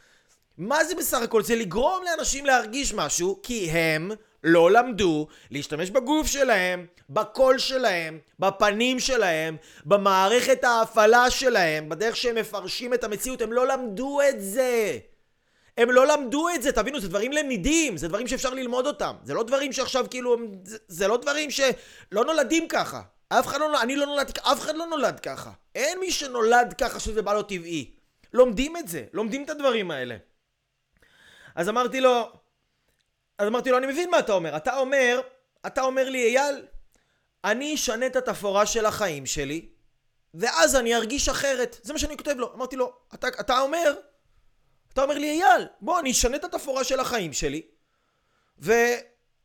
[0.57, 1.43] מה זה בסך הכל?
[1.43, 4.11] זה לגרום לאנשים להרגיש משהו, כי הם
[4.45, 12.93] לא למדו להשתמש בגוף שלהם, בקול שלהם, בפנים שלהם, במערכת ההפעלה שלהם, בדרך שהם מפרשים
[12.93, 14.97] את המציאות, הם לא למדו את זה.
[15.77, 19.15] הם לא למדו את זה, תבינו, זה דברים למידים, זה דברים שאפשר ללמוד אותם.
[19.23, 23.01] זה לא דברים שעכשיו כאילו, זה, זה לא דברים שלא נולדים ככה.
[23.29, 25.51] אף אחד לא, אני לא נולדתי, אף אחד לא נולד ככה.
[25.75, 27.91] אין מי שנולד ככה שזה בא לו טבעי.
[28.33, 30.17] לומדים את זה, לומדים את הדברים האלה.
[31.55, 32.31] אז אמרתי לו,
[33.37, 34.57] אז אמרתי לו, אני מבין מה אתה אומר.
[34.57, 35.21] אתה אומר,
[35.67, 36.65] אתה אומר לי, אייל,
[37.43, 39.69] אני אשנה את התפאורה של החיים שלי,
[40.33, 41.79] ואז אני ארגיש אחרת.
[41.83, 42.53] זה מה שאני כותב לו.
[42.53, 43.95] אמרתי לו, אתה, אתה אומר,
[44.93, 47.61] אתה אומר לי, אייל, בוא, אני אשנה את התפאורה של החיים שלי,
[48.59, 48.73] ו...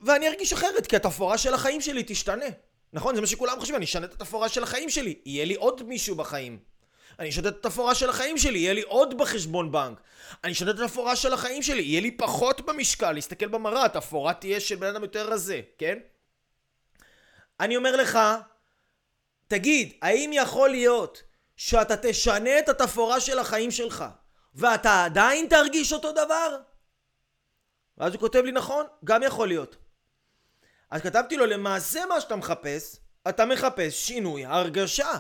[0.01, 2.47] ואני ארגיש אחרת, כי התפאורה של החיים שלי תשתנה.
[2.93, 3.15] נכון?
[3.15, 5.21] זה מה שכולם חושבים, אני אשנה את התפאורה של החיים שלי.
[5.25, 6.59] יהיה לי עוד מישהו בחיים.
[7.21, 10.01] אני אשנה את התפאורה של החיים שלי, יהיה לי עוד בחשבון בנק.
[10.45, 14.61] אני אשנה את התפאורה של החיים שלי, יהיה לי פחות במשקל, להסתכל במראה, התפאורה תהיה
[14.61, 15.99] של בן אדם יותר רזה, כן?
[17.61, 18.19] אני אומר לך,
[19.49, 21.23] תגיד, האם יכול להיות
[21.57, 24.05] שאתה תשנה את התפאורה של החיים שלך
[24.55, 26.57] ואתה עדיין תרגיש אותו דבר?
[27.99, 29.77] ואז הוא כותב לי, נכון, גם יכול להיות.
[30.91, 32.97] אז כתבתי לו, למעשה מה שאתה מחפש,
[33.29, 35.19] אתה מחפש שינוי הרגשה.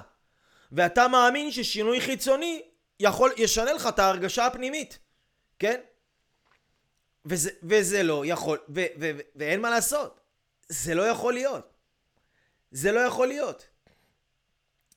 [0.73, 2.63] ואתה מאמין ששינוי חיצוני
[3.01, 4.99] יכול, ישנה לך את ההרגשה הפנימית,
[5.59, 5.81] כן?
[7.25, 10.21] וזה, וזה לא יכול, ו, ו, ו, ואין מה לעשות.
[10.69, 11.73] זה לא יכול להיות.
[12.71, 13.67] זה לא יכול להיות.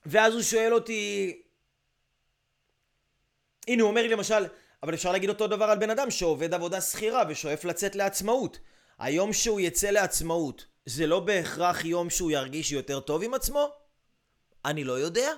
[0.05, 1.41] ואז הוא שואל אותי,
[3.67, 4.45] הנה הוא אומר לי למשל,
[4.83, 8.59] אבל אפשר להגיד אותו דבר על בן אדם שעובד עבודה שכירה ושואף לצאת לעצמאות.
[8.99, 13.69] היום שהוא יצא לעצמאות, זה לא בהכרח יום שהוא ירגיש יותר טוב עם עצמו?
[14.65, 15.33] אני לא יודע.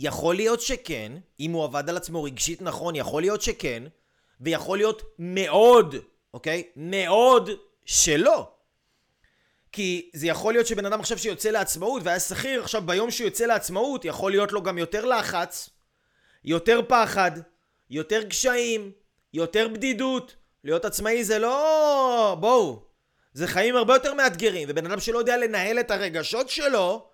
[0.00, 3.82] יכול להיות שכן, אם הוא עבד על עצמו רגשית נכון, יכול להיות שכן,
[4.40, 5.94] ויכול להיות מאוד,
[6.34, 6.62] אוקיי?
[6.76, 7.50] מאוד
[7.84, 8.50] שלא.
[9.72, 13.44] כי זה יכול להיות שבן אדם עכשיו שיוצא לעצמאות והיה שכיר, עכשיו ביום שהוא יוצא
[13.44, 15.70] לעצמאות יכול להיות לו גם יותר לחץ,
[16.44, 17.30] יותר פחד,
[17.90, 18.92] יותר קשיים,
[19.32, 20.34] יותר בדידות.
[20.64, 22.36] להיות עצמאי זה לא...
[22.40, 22.82] בואו.
[23.32, 27.08] זה חיים הרבה יותר מאתגרים, ובן אדם שלא יודע לנהל את הרגשות שלו,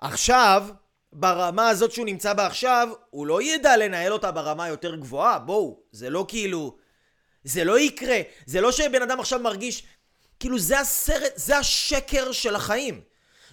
[0.00, 0.66] עכשיו,
[1.18, 5.38] ברמה הזאת שהוא נמצא בה עכשיו, הוא לא ידע לנהל אותה ברמה יותר גבוהה.
[5.38, 6.76] בואו, זה לא כאילו...
[7.44, 8.18] זה לא יקרה.
[8.46, 9.82] זה לא שבן אדם עכשיו מרגיש...
[10.40, 13.00] כאילו זה הסרט, זה השקר של החיים.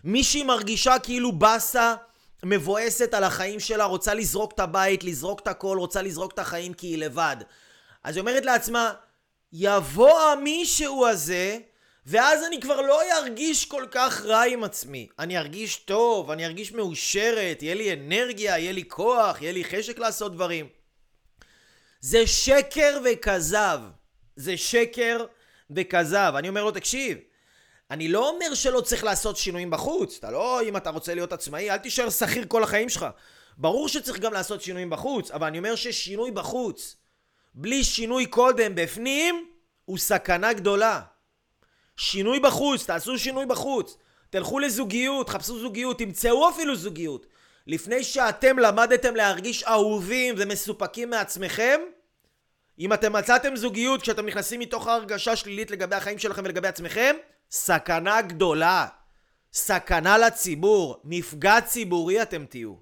[0.03, 1.95] מישהי מרגישה כאילו באסה,
[2.43, 6.73] מבואסת על החיים שלה, רוצה לזרוק את הבית, לזרוק את הכל, רוצה לזרוק את החיים
[6.73, 7.37] כי היא לבד.
[8.03, 8.93] אז היא אומרת לעצמה,
[9.53, 11.59] יבוא המישהו הזה,
[12.05, 15.07] ואז אני כבר לא ארגיש כל כך רע עם עצמי.
[15.19, 19.99] אני ארגיש טוב, אני ארגיש מאושרת, יהיה לי אנרגיה, יהיה לי כוח, יהיה לי חשק
[19.99, 20.67] לעשות דברים.
[21.99, 23.79] זה שקר וכזב.
[24.35, 25.25] זה שקר
[25.71, 26.33] וכזב.
[26.37, 27.17] אני אומר לו, תקשיב,
[27.91, 30.17] אני לא אומר שלא צריך לעשות שינויים בחוץ.
[30.17, 33.05] אתה לא, אם אתה רוצה להיות עצמאי, אל תישאר שכיר כל החיים שלך.
[33.57, 36.95] ברור שצריך גם לעשות שינויים בחוץ, אבל אני אומר ששינוי בחוץ,
[37.53, 39.47] בלי שינוי קודם בפנים,
[39.85, 41.01] הוא סכנה גדולה.
[41.97, 43.97] שינוי בחוץ, תעשו שינוי בחוץ.
[44.29, 47.25] תלכו לזוגיות, חפשו זוגיות, תמצאו אפילו זוגיות.
[47.67, 51.81] לפני שאתם למדתם להרגיש אהובים ומסופקים מעצמכם,
[52.79, 57.15] אם אתם מצאתם זוגיות כשאתם נכנסים מתוך הרגשה שלילית לגבי החיים שלכם ולגבי עצמכם,
[57.51, 58.87] סכנה גדולה.
[59.53, 61.01] סכנה לציבור.
[61.03, 62.75] מפגע ציבורי אתם תהיו.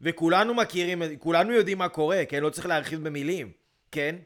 [0.00, 2.42] וכולנו מכירים, כולנו יודעים מה קורה, כן?
[2.42, 3.52] לא צריך להרחיב במילים,
[3.92, 4.16] כן?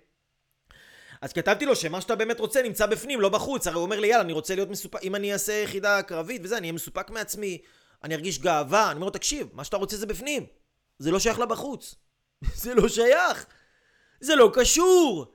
[1.21, 3.67] אז כתבתי לו שמה שאתה באמת רוצה נמצא בפנים, לא בחוץ.
[3.67, 6.57] הרי הוא אומר לי, יאללה, אני רוצה להיות מסופק, אם אני אעשה יחידה קרבית וזה,
[6.57, 7.59] אני אהיה מסופק מעצמי,
[8.05, 8.87] אני ארגיש גאווה.
[8.87, 10.47] אני אומר לו, תקשיב, מה שאתה רוצה זה בפנים.
[10.99, 11.95] זה לא שייך לבחוץ.
[12.62, 13.47] זה לא שייך.
[14.21, 15.27] זה לא קשור.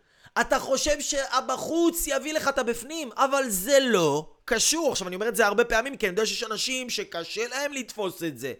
[0.41, 4.91] אתה חושב שהבחוץ יביא לך את הבפנים, אבל זה לא קשור.
[4.91, 8.23] עכשיו, אני אומר את זה הרבה פעמים, כי אני יודע שיש אנשים שקשה להם לתפוס
[8.23, 8.53] את זה.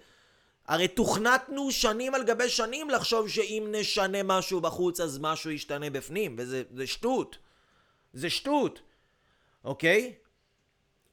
[0.72, 6.36] הרי תוכנתנו שנים על גבי שנים לחשוב שאם נשנה משהו בחוץ אז משהו ישתנה בפנים,
[6.38, 7.38] וזה זה שטות.
[8.14, 8.82] זה שטות,
[9.64, 10.14] אוקיי?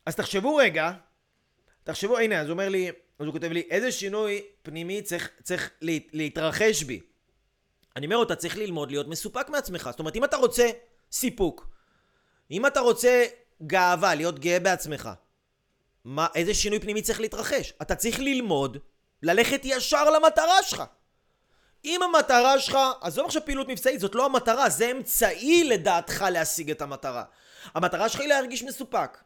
[0.07, 0.93] אז תחשבו רגע,
[1.85, 2.89] תחשבו, הנה, אז הוא אומר לי,
[3.19, 7.01] אז הוא כותב לי, איזה שינוי פנימי צריך, צריך לה, להתרחש בי?
[7.97, 9.89] אני אומר, אתה צריך ללמוד להיות מסופק מעצמך.
[9.91, 10.71] זאת אומרת, אם אתה רוצה
[11.13, 11.69] סיפוק,
[12.51, 13.27] אם אתה רוצה
[13.67, 15.11] גאווה, להיות גאה בעצמך,
[16.05, 17.73] מה, איזה שינוי פנימי צריך להתרחש?
[17.83, 18.79] אתה צריך ללמוד
[19.23, 20.83] ללכת ישר למטרה שלך.
[21.85, 26.83] אם המטרה שלך, עזוב עכשיו פעילות מבצעית, זאת לא המטרה, זה אמצעי לדעתך להשיג את
[26.83, 27.25] המטרה.
[27.75, 29.19] המטרה שלך היא להרגיש מסופק.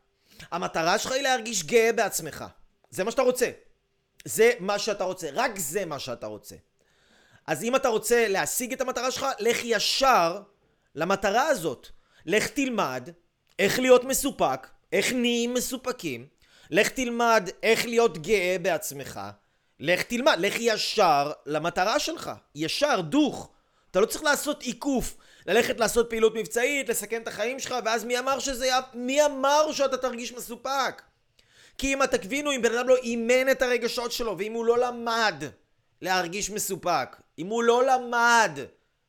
[0.51, 2.45] המטרה שלך היא להרגיש גאה בעצמך.
[2.91, 3.51] זה מה שאתה רוצה.
[4.25, 5.29] זה מה שאתה רוצה.
[5.33, 6.57] רק זה מה שאתה רוצה.
[7.47, 10.43] אז אם אתה רוצה להשיג את המטרה שלך, לך ישר
[10.95, 11.89] למטרה הזאת.
[12.27, 13.09] לך תלמד
[13.59, 16.27] איך להיות מסופק, איך נהיים מסופקים.
[16.71, 19.21] לך תלמד איך להיות גאה בעצמך.
[19.83, 22.31] לך תלמד, לך ישר למטרה שלך.
[22.55, 23.51] ישר, דוך.
[23.91, 25.17] אתה לא צריך לעשות עיקוף.
[25.47, 28.71] ללכת לעשות פעילות מבצעית, לסכן את החיים שלך, ואז מי אמר שזה...
[28.95, 31.03] מי אמר שאתה תרגיש מסופק?
[31.79, 35.45] כי אם תבינו, אם בן אדם לא אימן את הרגשות שלו, ואם הוא לא למד
[36.03, 38.59] להרגיש מסופק, אם הוא לא למד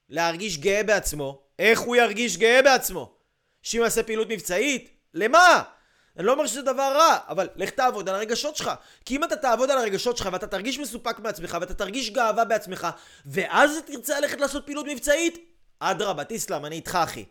[0.10, 3.14] להרגיש גאה בעצמו, איך הוא ירגיש גאה בעצמו?
[3.62, 4.90] שאם יעשה פעילות מבצעית?
[5.14, 5.64] למה?
[6.18, 8.72] אני לא אומר שזה דבר רע, אבל לך תעבוד על הרגשות שלך.
[9.06, 12.88] כי אם אתה תעבוד על הרגשות שלך ואתה תרגיש מסופק מעצמך ואתה תרגיש גאווה בעצמך
[13.26, 15.38] ואז תרצה ללכת לעשות פעילות מבצעית,
[15.80, 17.26] אדרבה, תסלם, אני איתך אחי.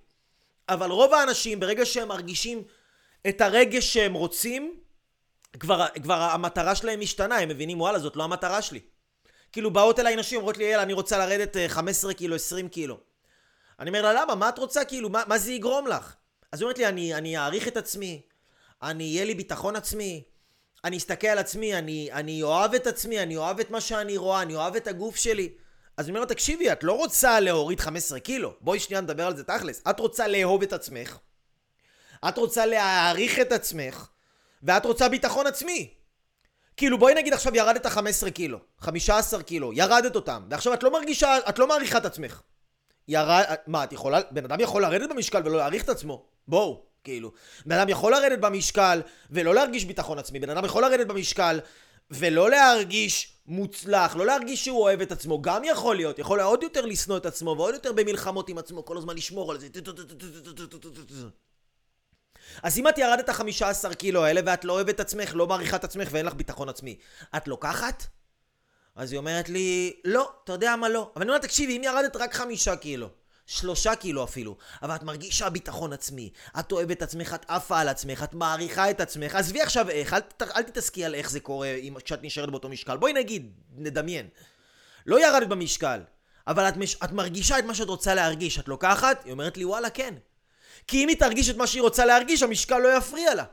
[0.69, 2.63] אבל רוב האנשים ברגע שהם מרגישים
[3.29, 4.75] את הרגש שהם רוצים,
[5.61, 8.81] כבר, כבר המטרה שלהם משתנה, הם מבינים וואלה זאת לא המטרה שלי.
[9.53, 13.01] כאילו באות אליי נשים, אומרות לי יאללה אני רוצה לרדת 15 אה, קילו, 20 קילו.
[13.81, 14.35] אני אומר לה למה?
[14.35, 15.09] מה את רוצה כאילו?
[15.09, 16.15] מה, מה זה יגרום לך?
[16.53, 18.23] אז היא אומרת לי אני, אני אעריך את עצמי,
[18.83, 20.23] אני, יהיה לי ביטחון עצמי,
[20.85, 24.43] אני אסתכל על עצמי, אני, אני אוהב את עצמי, אני אוהב את מה שאני רואה,
[24.43, 25.53] אני אוהב את הגוף שלי.
[25.97, 28.55] אז אני אומר לה, תקשיבי, את לא רוצה להוריד 15 קילו.
[28.61, 29.83] בואי שנייה נדבר על זה תכלס.
[29.91, 31.19] את רוצה לאהוב את עצמך,
[32.29, 34.07] את רוצה להעריך את עצמך,
[34.63, 35.95] ואת רוצה ביטחון עצמי.
[36.77, 41.39] כאילו בואי נגיד עכשיו ירדת 15 קילו, 15 קילו, ירדת אותם, ועכשיו את לא מרגישה,
[41.49, 42.43] את לא מעריכה את עצמך.
[43.09, 46.27] ירד, מה, את יכולה, בן אדם יכול לרדת במשקל ולא להעריך את עצמו.
[46.49, 46.92] בואו.
[47.05, 47.33] כאילו.
[47.67, 51.61] בן אדם יכול לרדת במשקל ולא להרגיש ביטחון עצמי, בן אדם יכול לרדת במשקל
[52.11, 56.87] ולא להרגיש מוצלח, לא להרגיש שהוא אוהב את עצמו, גם יכול להיות, יכול עוד יותר
[56.87, 59.69] לשנוא את עצמו ועוד יותר במלחמות עם עצמו, כל הזמן לשמור על זה.
[62.63, 65.85] אז אם את ירדת 15 קילו האלה ואת לא אוהבת את עצמך, לא מעריכה את
[65.85, 66.97] עצמך ואין לך ביטחון עצמי,
[67.37, 68.07] את לוקחת?
[68.97, 71.11] אז היא אומרת לי, לא, אתה יודע מה לא.
[71.17, 73.09] אבל אני אומר, תקשיבי, אם ירדת רק חמישה קילו,
[73.53, 77.89] שלושה קילו אפילו, אבל את מרגישה ביטחון עצמי, את אוהבת את עצמך, את עפה על
[77.89, 80.21] עצמך, את מעריכה את עצמך, עזבי עכשיו איך, אל,
[80.57, 81.75] אל תתעסקי על איך זה קורה
[82.05, 84.29] כשאת נשארת באותו משקל, בואי נגיד, נדמיין,
[85.07, 86.01] לא ירדת במשקל,
[86.47, 89.25] אבל את, מש, את מרגישה את מה שאת רוצה להרגיש, את לוקחת?
[89.25, 90.15] היא אומרת לי וואלה כן.
[90.87, 93.45] כי אם היא תרגיש את מה שהיא רוצה להרגיש, המשקל לא יפריע לה.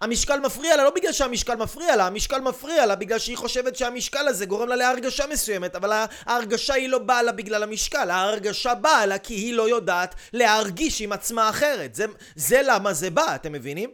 [0.00, 4.28] המשקל מפריע לה לא בגלל שהמשקל מפריע לה, המשקל מפריע לה בגלל שהיא חושבת שהמשקל
[4.28, 9.06] הזה גורם לה להרגשה מסוימת, אבל ההרגשה היא לא באה לה בגלל המשקל, ההרגשה באה
[9.06, 11.94] לה כי היא לא יודעת להרגיש עם עצמה אחרת.
[11.94, 13.90] זה, זה למה זה בא, אתם מבינים?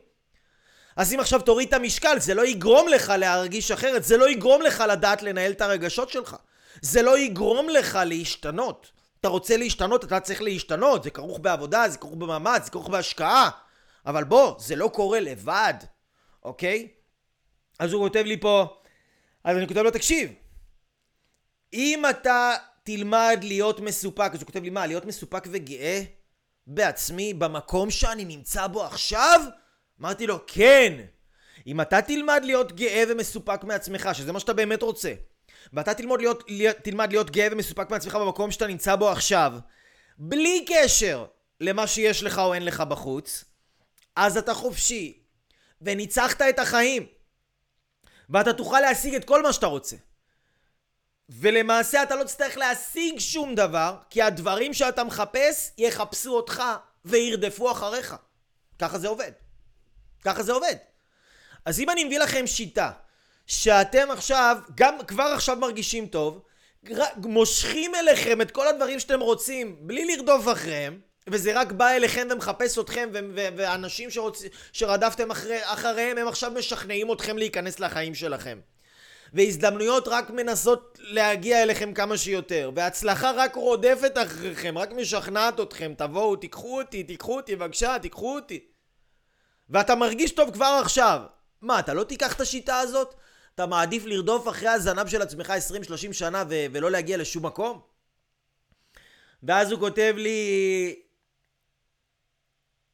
[0.96, 4.62] אז אם עכשיו תוריד את המשקל, זה לא יגרום לך להרגיש אחרת, זה לא יגרום
[4.62, 6.36] לך לדעת לנהל את הרגשות שלך.
[6.82, 8.86] זה לא יגרום לך להשתנות.
[9.20, 13.51] אתה רוצה להשתנות, אתה צריך להשתנות, זה כרוך בעבודה, זה כרוך במאמץ, זה כרוך בהשקעה.
[14.09, 15.74] אבל בוא, זה לא קורה לבד,
[16.44, 16.88] אוקיי?
[17.78, 18.66] אז הוא כותב לי פה,
[19.44, 20.32] אז אני כותב לו, תקשיב,
[21.72, 26.02] אם אתה תלמד להיות מסופק, אז הוא כותב לי, מה, להיות מסופק וגאה
[26.66, 29.40] בעצמי במקום שאני נמצא בו עכשיו?
[30.00, 30.92] אמרתי לו, כן.
[31.66, 35.12] אם אתה תלמד להיות גאה ומסופק מעצמך, שזה מה שאתה באמת רוצה,
[35.72, 36.50] ואתה תלמד להיות,
[36.82, 39.52] תלמד להיות גאה ומסופק מעצמך במקום שאתה נמצא בו עכשיו,
[40.18, 41.26] בלי קשר
[41.61, 43.44] למה שיש לך או אין לך בחוץ,
[44.21, 45.23] אז אתה חופשי,
[45.83, 47.07] וניצחת את החיים,
[48.31, 49.97] ואתה תוכל להשיג את כל מה שאתה רוצה.
[51.29, 56.62] ולמעשה אתה לא תצטרך להשיג שום דבר, כי הדברים שאתה מחפש יחפשו אותך
[57.05, 58.16] וירדפו אחריך.
[58.79, 59.33] ככה זה עובד.
[60.25, 60.77] ככה זה עובד.
[61.64, 62.91] אז אם אני מביא לכם שיטה
[63.47, 66.43] שאתם עכשיו, גם כבר עכשיו מרגישים טוב,
[67.16, 72.79] מושכים אליכם את כל הדברים שאתם רוצים בלי לרדוף אחריהם, וזה רק בא אליכם ומחפש
[72.79, 74.43] אתכם, ואנשים שרוצ...
[74.72, 75.59] שרדפתם אחרי...
[75.62, 78.59] אחריהם, הם עכשיו משכנעים אתכם להיכנס לחיים שלכם.
[79.33, 86.37] והזדמנויות רק מנסות להגיע אליכם כמה שיותר, והצלחה רק רודפת אחריכם, רק משכנעת אתכם, תבואו,
[86.37, 88.61] תיקחו אותי, תיקחו אותי, בבקשה, תיקחו אותי.
[89.70, 91.20] ואתה מרגיש טוב כבר עכשיו.
[91.62, 93.14] מה, אתה לא תיקח את השיטה הזאת?
[93.55, 95.53] אתה מעדיף לרדוף אחרי הזנב של עצמך
[96.11, 97.81] 20-30 שנה ו- ולא להגיע לשום מקום?
[99.43, 101.03] ואז הוא כותב לי...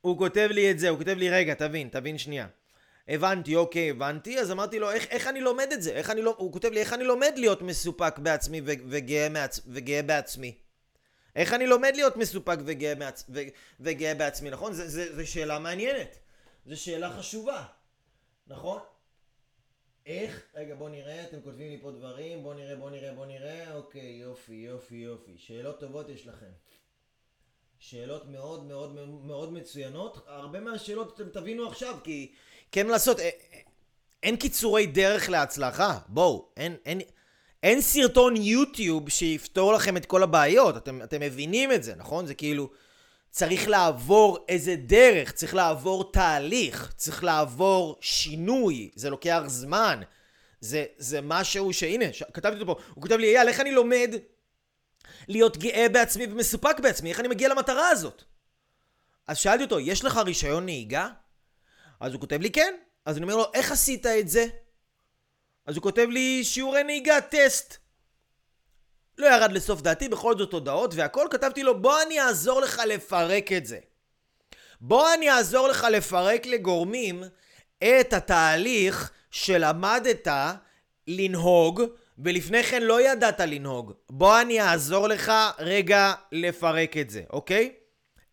[0.05, 2.47] הוא כותב לי את זה, הוא כותב לי, רגע, תבין, תבין שנייה.
[3.09, 5.93] הבנתי, אוקיי, הבנתי, אז אמרתי לו, איך, איך אני לומד את זה?
[5.93, 6.35] איך אני לא...
[6.39, 9.61] הוא כותב לי, איך אני לומד להיות מסופק בעצמי ו- וגאה, מעצ...
[9.67, 10.59] וגאה בעצמי?
[11.37, 13.25] איך אני לומד להיות מסופק וגאה, מעצ...
[13.29, 13.41] ו...
[13.81, 14.73] וגאה בעצמי, נכון?
[14.73, 16.19] זו שאלה מעניינת.
[16.67, 17.65] זו שאלה חשובה,
[18.47, 18.81] נכון?
[20.07, 20.43] איך?
[20.55, 24.11] רגע, בוא נראה, אתם כותבים לי פה דברים, בוא נראה, בוא נראה, בוא נראה, אוקיי,
[24.11, 25.33] יופי, יופי, יופי.
[25.39, 26.51] שאלות טובות יש לכם.
[27.91, 30.25] שאלות מאוד מאוד מאוד מצוינות.
[30.27, 32.33] הרבה מהשאלות אתם תבינו עכשיו, כי
[32.73, 33.59] כן לעשות, אה, אה,
[34.23, 35.99] אין קיצורי דרך להצלחה.
[36.09, 37.01] בואו, אין, אין,
[37.63, 40.77] אין סרטון יוטיוב שיפתור לכם את כל הבעיות.
[40.77, 42.27] אתם, אתם מבינים את זה, נכון?
[42.27, 42.71] זה כאילו...
[43.31, 50.01] צריך לעבור איזה דרך, צריך לעבור תהליך, צריך לעבור שינוי, זה לוקח זמן.
[50.61, 52.23] זה, זה משהו שהנה, ש...
[52.33, 54.15] כתבתי אותו פה, הוא כותב לי, אייל, איך אני לומד
[55.29, 57.11] להיות גאה בעצמי ומסופק בעצמי?
[57.11, 58.23] איך אני מגיע למטרה הזאת?
[59.27, 61.09] אז שאלתי אותו, יש לך רישיון נהיגה?
[62.01, 62.75] אז הוא כותב לי, כן.
[63.05, 64.47] אז אני אומר לו, איך עשית את זה?
[65.67, 67.77] אז הוא כותב לי, שיעורי נהיגה, טסט.
[69.19, 73.53] לא ירד לסוף דעתי, בכל זאת הודעות והכל, כתבתי לו בוא אני אעזור לך לפרק
[73.53, 73.79] את זה.
[74.81, 77.25] בוא אני אעזור לך לפרק לגורמים
[77.79, 80.29] את התהליך שלמדת
[81.07, 81.83] לנהוג
[82.19, 83.93] ולפני כן לא ידעת לנהוג.
[84.11, 87.73] בוא אני אעזור לך רגע לפרק את זה, אוקיי?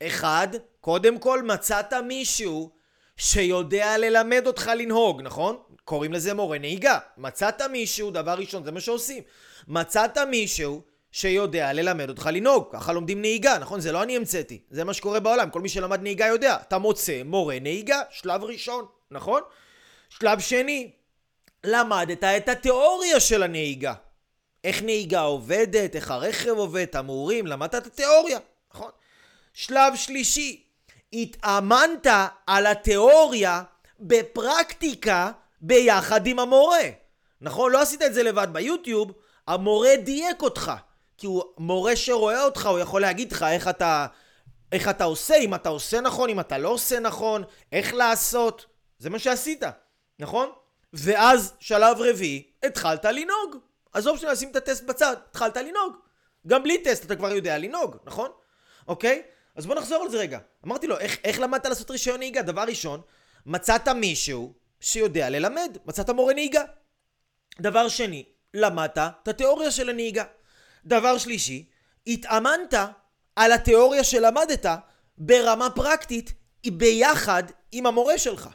[0.03, 0.47] אחד,
[0.81, 2.71] קודם כל מצאת מישהו
[3.17, 5.57] שיודע ללמד אותך לנהוג, נכון?
[5.83, 6.99] קוראים לזה מורה נהיגה.
[7.17, 9.23] מצאת מישהו, דבר ראשון, זה מה שעושים.
[9.67, 12.65] מצאת מישהו שיודע ללמד אותך לנהוג.
[12.71, 13.79] ככה לומדים נהיגה, נכון?
[13.79, 14.61] זה לא אני המצאתי.
[14.69, 15.49] זה מה שקורה בעולם.
[15.49, 16.57] כל מי שלמד נהיגה יודע.
[16.67, 19.41] אתה מוצא מורה נהיגה, שלב ראשון, נכון?
[20.09, 20.91] שלב שני,
[21.63, 23.93] למדת את התיאוריה של הנהיגה.
[24.63, 28.39] איך נהיגה עובדת, איך הרכב עובד, תמרורים, למדת את התיאוריה,
[28.73, 28.91] נכון?
[29.53, 30.63] שלב שלישי,
[31.13, 32.07] התאמנת
[32.47, 33.63] על התיאוריה
[33.99, 35.31] בפרקטיקה
[35.61, 36.83] ביחד עם המורה.
[37.41, 37.71] נכון?
[37.71, 39.11] לא עשית את זה לבד ביוטיוב,
[39.47, 40.71] המורה דייק אותך.
[41.17, 44.07] כי הוא מורה שרואה אותך, הוא יכול להגיד לך איך אתה,
[44.71, 48.65] איך אתה עושה, אם אתה עושה נכון, אם אתה לא עושה נכון, איך לעשות.
[48.99, 49.63] זה מה שעשית,
[50.19, 50.49] נכון?
[50.93, 53.57] ואז שלב רביעי, התחלת לנהוג.
[53.93, 55.95] עזוב שנשים את הטסט בצד, התחלת לנהוג.
[56.47, 58.31] גם בלי טסט אתה כבר יודע לנהוג, נכון?
[58.87, 59.21] אוקיי?
[59.55, 60.39] אז בוא נחזור על זה רגע.
[60.65, 62.41] אמרתי לו, איך, איך למדת לעשות רישיון נהיגה?
[62.41, 63.01] דבר ראשון,
[63.45, 66.63] מצאת מישהו שיודע ללמד, מצאת מורה נהיגה.
[67.61, 70.23] דבר שני, למדת את התיאוריה של הנהיגה.
[70.85, 71.69] דבר שלישי,
[72.07, 72.73] התאמנת
[73.35, 74.65] על התיאוריה שלמדת
[75.17, 76.33] ברמה פרקטית
[76.67, 78.49] ביחד עם המורה שלך,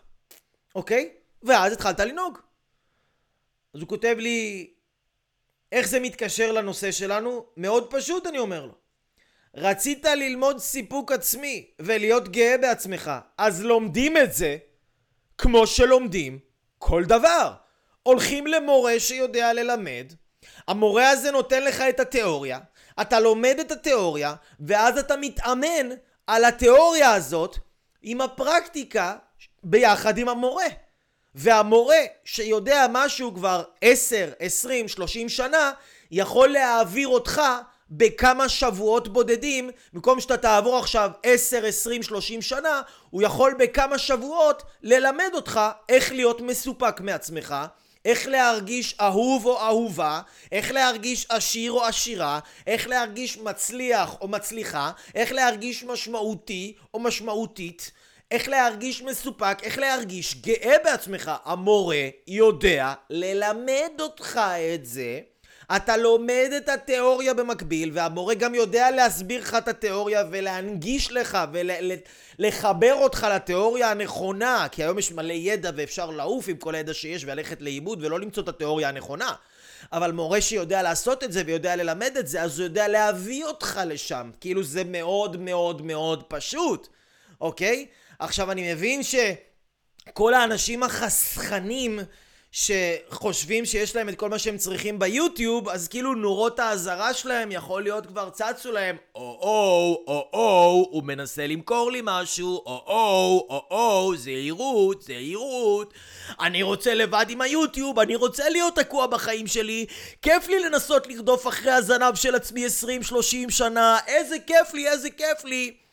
[0.74, 1.10] אוקיי?
[1.42, 2.38] ואז התחלת לנהוג.
[3.74, 4.70] אז הוא כותב לי,
[5.72, 7.46] איך זה מתקשר לנושא שלנו?
[7.56, 8.74] מאוד פשוט אני אומר לו.
[9.54, 14.56] רצית ללמוד סיפוק עצמי ולהיות גאה בעצמך, אז לומדים את זה
[15.38, 16.38] כמו שלומדים
[16.78, 17.52] כל דבר.
[18.02, 20.12] הולכים למורה שיודע ללמד,
[20.68, 22.58] המורה הזה נותן לך את התיאוריה,
[23.00, 25.88] אתה לומד את התיאוריה, ואז אתה מתאמן
[26.26, 27.56] על התיאוריה הזאת
[28.02, 29.16] עם הפרקטיקה
[29.64, 30.66] ביחד עם המורה.
[31.36, 35.72] והמורה שיודע משהו כבר 10, 20, 30 שנה,
[36.10, 37.42] יכול להעביר אותך
[37.90, 44.62] בכמה שבועות בודדים, במקום שאתה תעבור עכשיו 10, 20, 30 שנה, הוא יכול בכמה שבועות
[44.82, 47.54] ללמד אותך איך להיות מסופק מעצמך,
[48.04, 50.20] איך להרגיש אהוב או אהובה,
[50.52, 57.90] איך להרגיש עשיר או עשירה, איך להרגיש מצליח או מצליחה, איך להרגיש משמעותי או משמעותית,
[58.30, 61.32] איך להרגיש מסופק, איך להרגיש גאה בעצמך.
[61.44, 64.40] המורה יודע ללמד אותך
[64.74, 65.20] את זה.
[65.76, 72.94] אתה לומד את התיאוריה במקביל, והמורה גם יודע להסביר לך את התיאוריה ולהנגיש לך ולחבר
[72.96, 77.24] ול, אותך לתיאוריה הנכונה, כי היום יש מלא ידע ואפשר לעוף עם כל הידע שיש
[77.24, 79.32] וללכת לאיבוד ולא למצוא את התיאוריה הנכונה.
[79.92, 83.80] אבל מורה שיודע לעשות את זה ויודע ללמד את זה, אז הוא יודע להביא אותך
[83.86, 84.30] לשם.
[84.40, 86.88] כאילו זה מאוד מאוד מאוד פשוט,
[87.40, 87.86] אוקיי?
[88.18, 92.00] עכשיו אני מבין שכל האנשים החסכנים
[92.56, 97.82] שחושבים שיש להם את כל מה שהם צריכים ביוטיוב, אז כאילו נורות האזהרה שלהם יכול
[97.82, 105.94] להיות כבר צצו להם, או-או, או-או, הוא מנסה למכור לי משהו, או-או, או-או, זהירות, זהירות.
[106.40, 109.86] אני רוצה לבד עם היוטיוב, אני רוצה להיות תקוע בחיים שלי,
[110.22, 115.44] כיף לי לנסות לרדוף אחרי הזנב של עצמי 20-30 שנה, איזה כיף לי, איזה כיף
[115.44, 115.85] לי.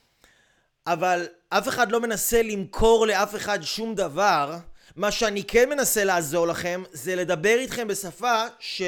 [0.88, 4.58] אבל אף אחד לא מנסה למכור לאף אחד שום דבר.
[4.96, 8.82] מה שאני כן מנסה לעזור לכם זה לדבר איתכם בשפה ש...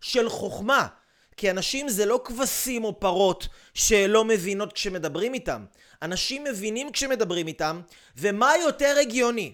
[0.00, 0.86] של חוכמה.
[1.36, 5.64] כי אנשים זה לא כבשים או פרות שלא מבינות כשמדברים איתם.
[6.02, 7.80] אנשים מבינים כשמדברים איתם,
[8.16, 9.52] ומה יותר הגיוני?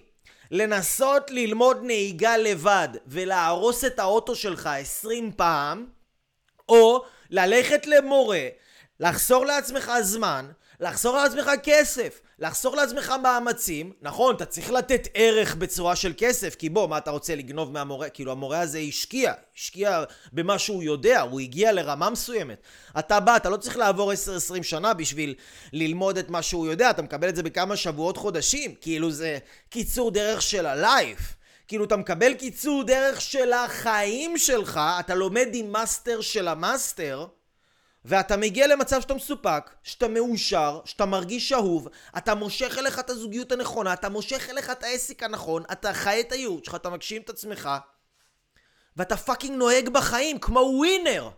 [0.51, 5.85] לנסות ללמוד נהיגה לבד ולהרוס את האוטו שלך 20 פעם,
[6.69, 8.47] או ללכת למורה,
[8.99, 15.95] לחסור לעצמך זמן, לחסור לעצמך כסף, לחסור לעצמך מאמצים, נכון, אתה צריך לתת ערך בצורה
[15.95, 18.09] של כסף, כי בוא, מה אתה רוצה לגנוב מהמורה?
[18.09, 20.03] כאילו המורה הזה השקיע, השקיע
[20.33, 22.61] במה שהוא יודע, הוא הגיע לרמה מסוימת.
[22.99, 25.33] אתה בא, אתה לא צריך לעבור 10-20 שנה בשביל
[25.73, 29.37] ללמוד את מה שהוא יודע, אתה מקבל את זה בכמה שבועות, חודשים, כאילו זה
[29.69, 31.19] קיצור דרך של ה life.
[31.67, 37.27] כאילו אתה מקבל קיצור דרך של החיים שלך, אתה לומד עם מאסטר של המאסטר,
[38.07, 41.87] ואתה מגיע למצב שאתה מסופק, שאתה מאושר, שאתה מרגיש אהוב,
[42.17, 46.31] אתה מושך אליך את הזוגיות הנכונה, אתה מושך אליך את העסק הנכון, אתה חי את
[46.31, 47.69] הייעוד שלך, אתה מגשים את עצמך,
[48.97, 51.29] ואתה fucking נוהג בחיים כמו winner.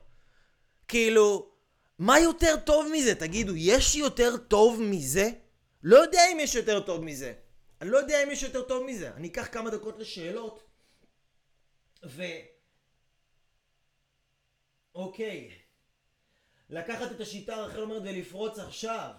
[0.87, 1.51] כאילו,
[1.99, 3.15] מה יותר טוב מזה?
[3.15, 5.29] תגידו, יש יותר טוב מזה?
[5.83, 7.33] לא יודע אם יש יותר טוב מזה.
[7.81, 9.11] אני לא יודע אם יש יותר טוב מזה.
[9.15, 10.63] אני אקח כמה דקות לשאלות.
[12.05, 12.23] ו...
[14.95, 15.66] אוקיי.
[16.69, 19.11] לקחת את השיטה רחל אומרת ולפרוץ עכשיו.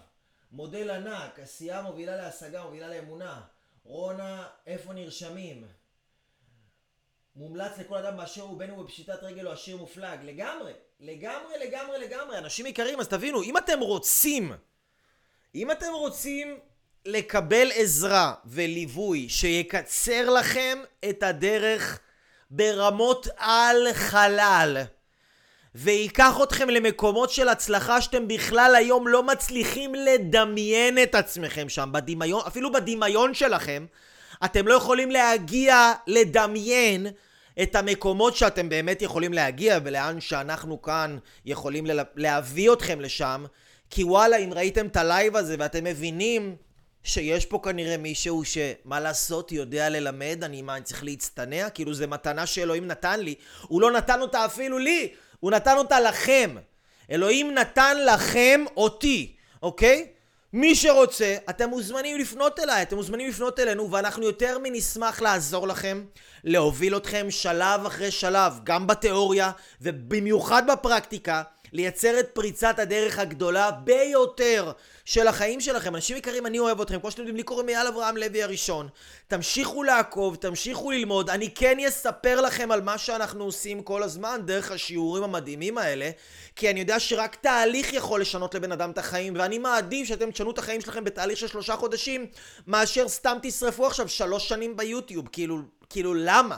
[0.51, 3.41] מודל ענק, עשייה מובילה להשגה, מובילה לאמונה.
[3.83, 5.67] רונה, איפה נרשמים?
[7.35, 10.19] מומלץ לכל אדם באשר הוא בין הוא בפשיטת רגל או עשיר מופלג.
[10.23, 12.37] לגמרי, לגמרי, לגמרי, לגמרי.
[12.37, 14.53] אנשים יקרים, אז תבינו, אם אתם רוצים,
[15.55, 16.59] אם אתם רוצים
[17.05, 20.79] לקבל עזרה וליווי שיקצר לכם
[21.09, 21.99] את הדרך
[22.51, 24.77] ברמות על חלל,
[25.75, 32.41] וייקח אתכם למקומות של הצלחה שאתם בכלל היום לא מצליחים לדמיין את עצמכם שם, בדמיון,
[32.47, 33.85] אפילו בדמיון שלכם,
[34.45, 37.07] אתם לא יכולים להגיע לדמיין
[37.61, 43.45] את המקומות שאתם באמת יכולים להגיע ולאן שאנחנו כאן יכולים להביא אתכם לשם,
[43.89, 46.55] כי וואלה, אם ראיתם את הלייב הזה ואתם מבינים
[47.03, 51.69] שיש פה כנראה מישהו שמה לעשות יודע ללמד, אני מה, אני צריך להצטנע?
[51.69, 55.09] כאילו זה מתנה שאלוהים נתן לי, הוא לא נתן אותה אפילו לי,
[55.39, 56.55] הוא נתן אותה לכם.
[57.11, 60.07] אלוהים נתן לכם אותי, אוקיי?
[60.53, 66.05] מי שרוצה, אתם מוזמנים לפנות אליי, אתם מוזמנים לפנות אלינו, ואנחנו יותר מנשמח לעזור לכם,
[66.43, 74.71] להוביל אתכם שלב אחרי שלב, גם בתיאוריה ובמיוחד בפרקטיקה, לייצר את פריצת הדרך הגדולה ביותר
[75.05, 75.95] של החיים שלכם.
[75.95, 76.99] אנשים יקרים, אני אוהב אתכם.
[76.99, 78.87] כמו שאתם יודעים, לי קוראים אייל אברהם לוי הראשון.
[79.27, 81.29] תמשיכו לעקוב, תמשיכו ללמוד.
[81.29, 86.09] אני כן אספר לכם על מה שאנחנו עושים כל הזמן דרך השיעורים המדהימים האלה,
[86.55, 90.51] כי אני יודע שרק תהליך יכול לשנות לבן אדם את החיים, ואני מעדיף שאתם תשנו
[90.51, 92.25] את החיים שלכם בתהליך של שלושה חודשים,
[92.67, 95.27] מאשר סתם תשרפו עכשיו שלוש שנים ביוטיוב.
[95.31, 95.57] כאילו,
[95.89, 96.57] כאילו, למה?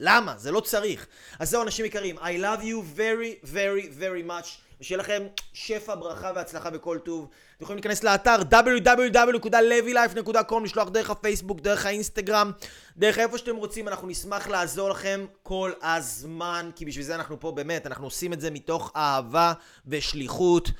[0.00, 0.34] למה?
[0.38, 1.06] זה לא צריך.
[1.38, 4.48] אז זהו, אנשים יקרים, I love you very very very much.
[4.80, 5.22] ושיהיה לכם
[5.52, 7.28] שפע, ברכה והצלחה בכל טוב.
[7.56, 12.52] אתם יכולים להיכנס לאתר www.levylife.com, לשלוח דרך הפייסבוק, דרך האינסטגרם,
[12.96, 17.52] דרך איפה שאתם רוצים, אנחנו נשמח לעזור לכם כל הזמן, כי בשביל זה אנחנו פה
[17.52, 19.52] באמת, אנחנו עושים את זה מתוך אהבה
[19.86, 20.70] ושליחות.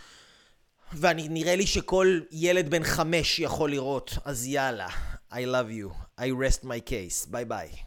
[0.98, 4.88] ונראה לי שכל ילד בן חמש יכול לראות, אז יאללה,
[5.32, 5.88] I love you,
[6.20, 7.85] I rest my case, ביי ביי.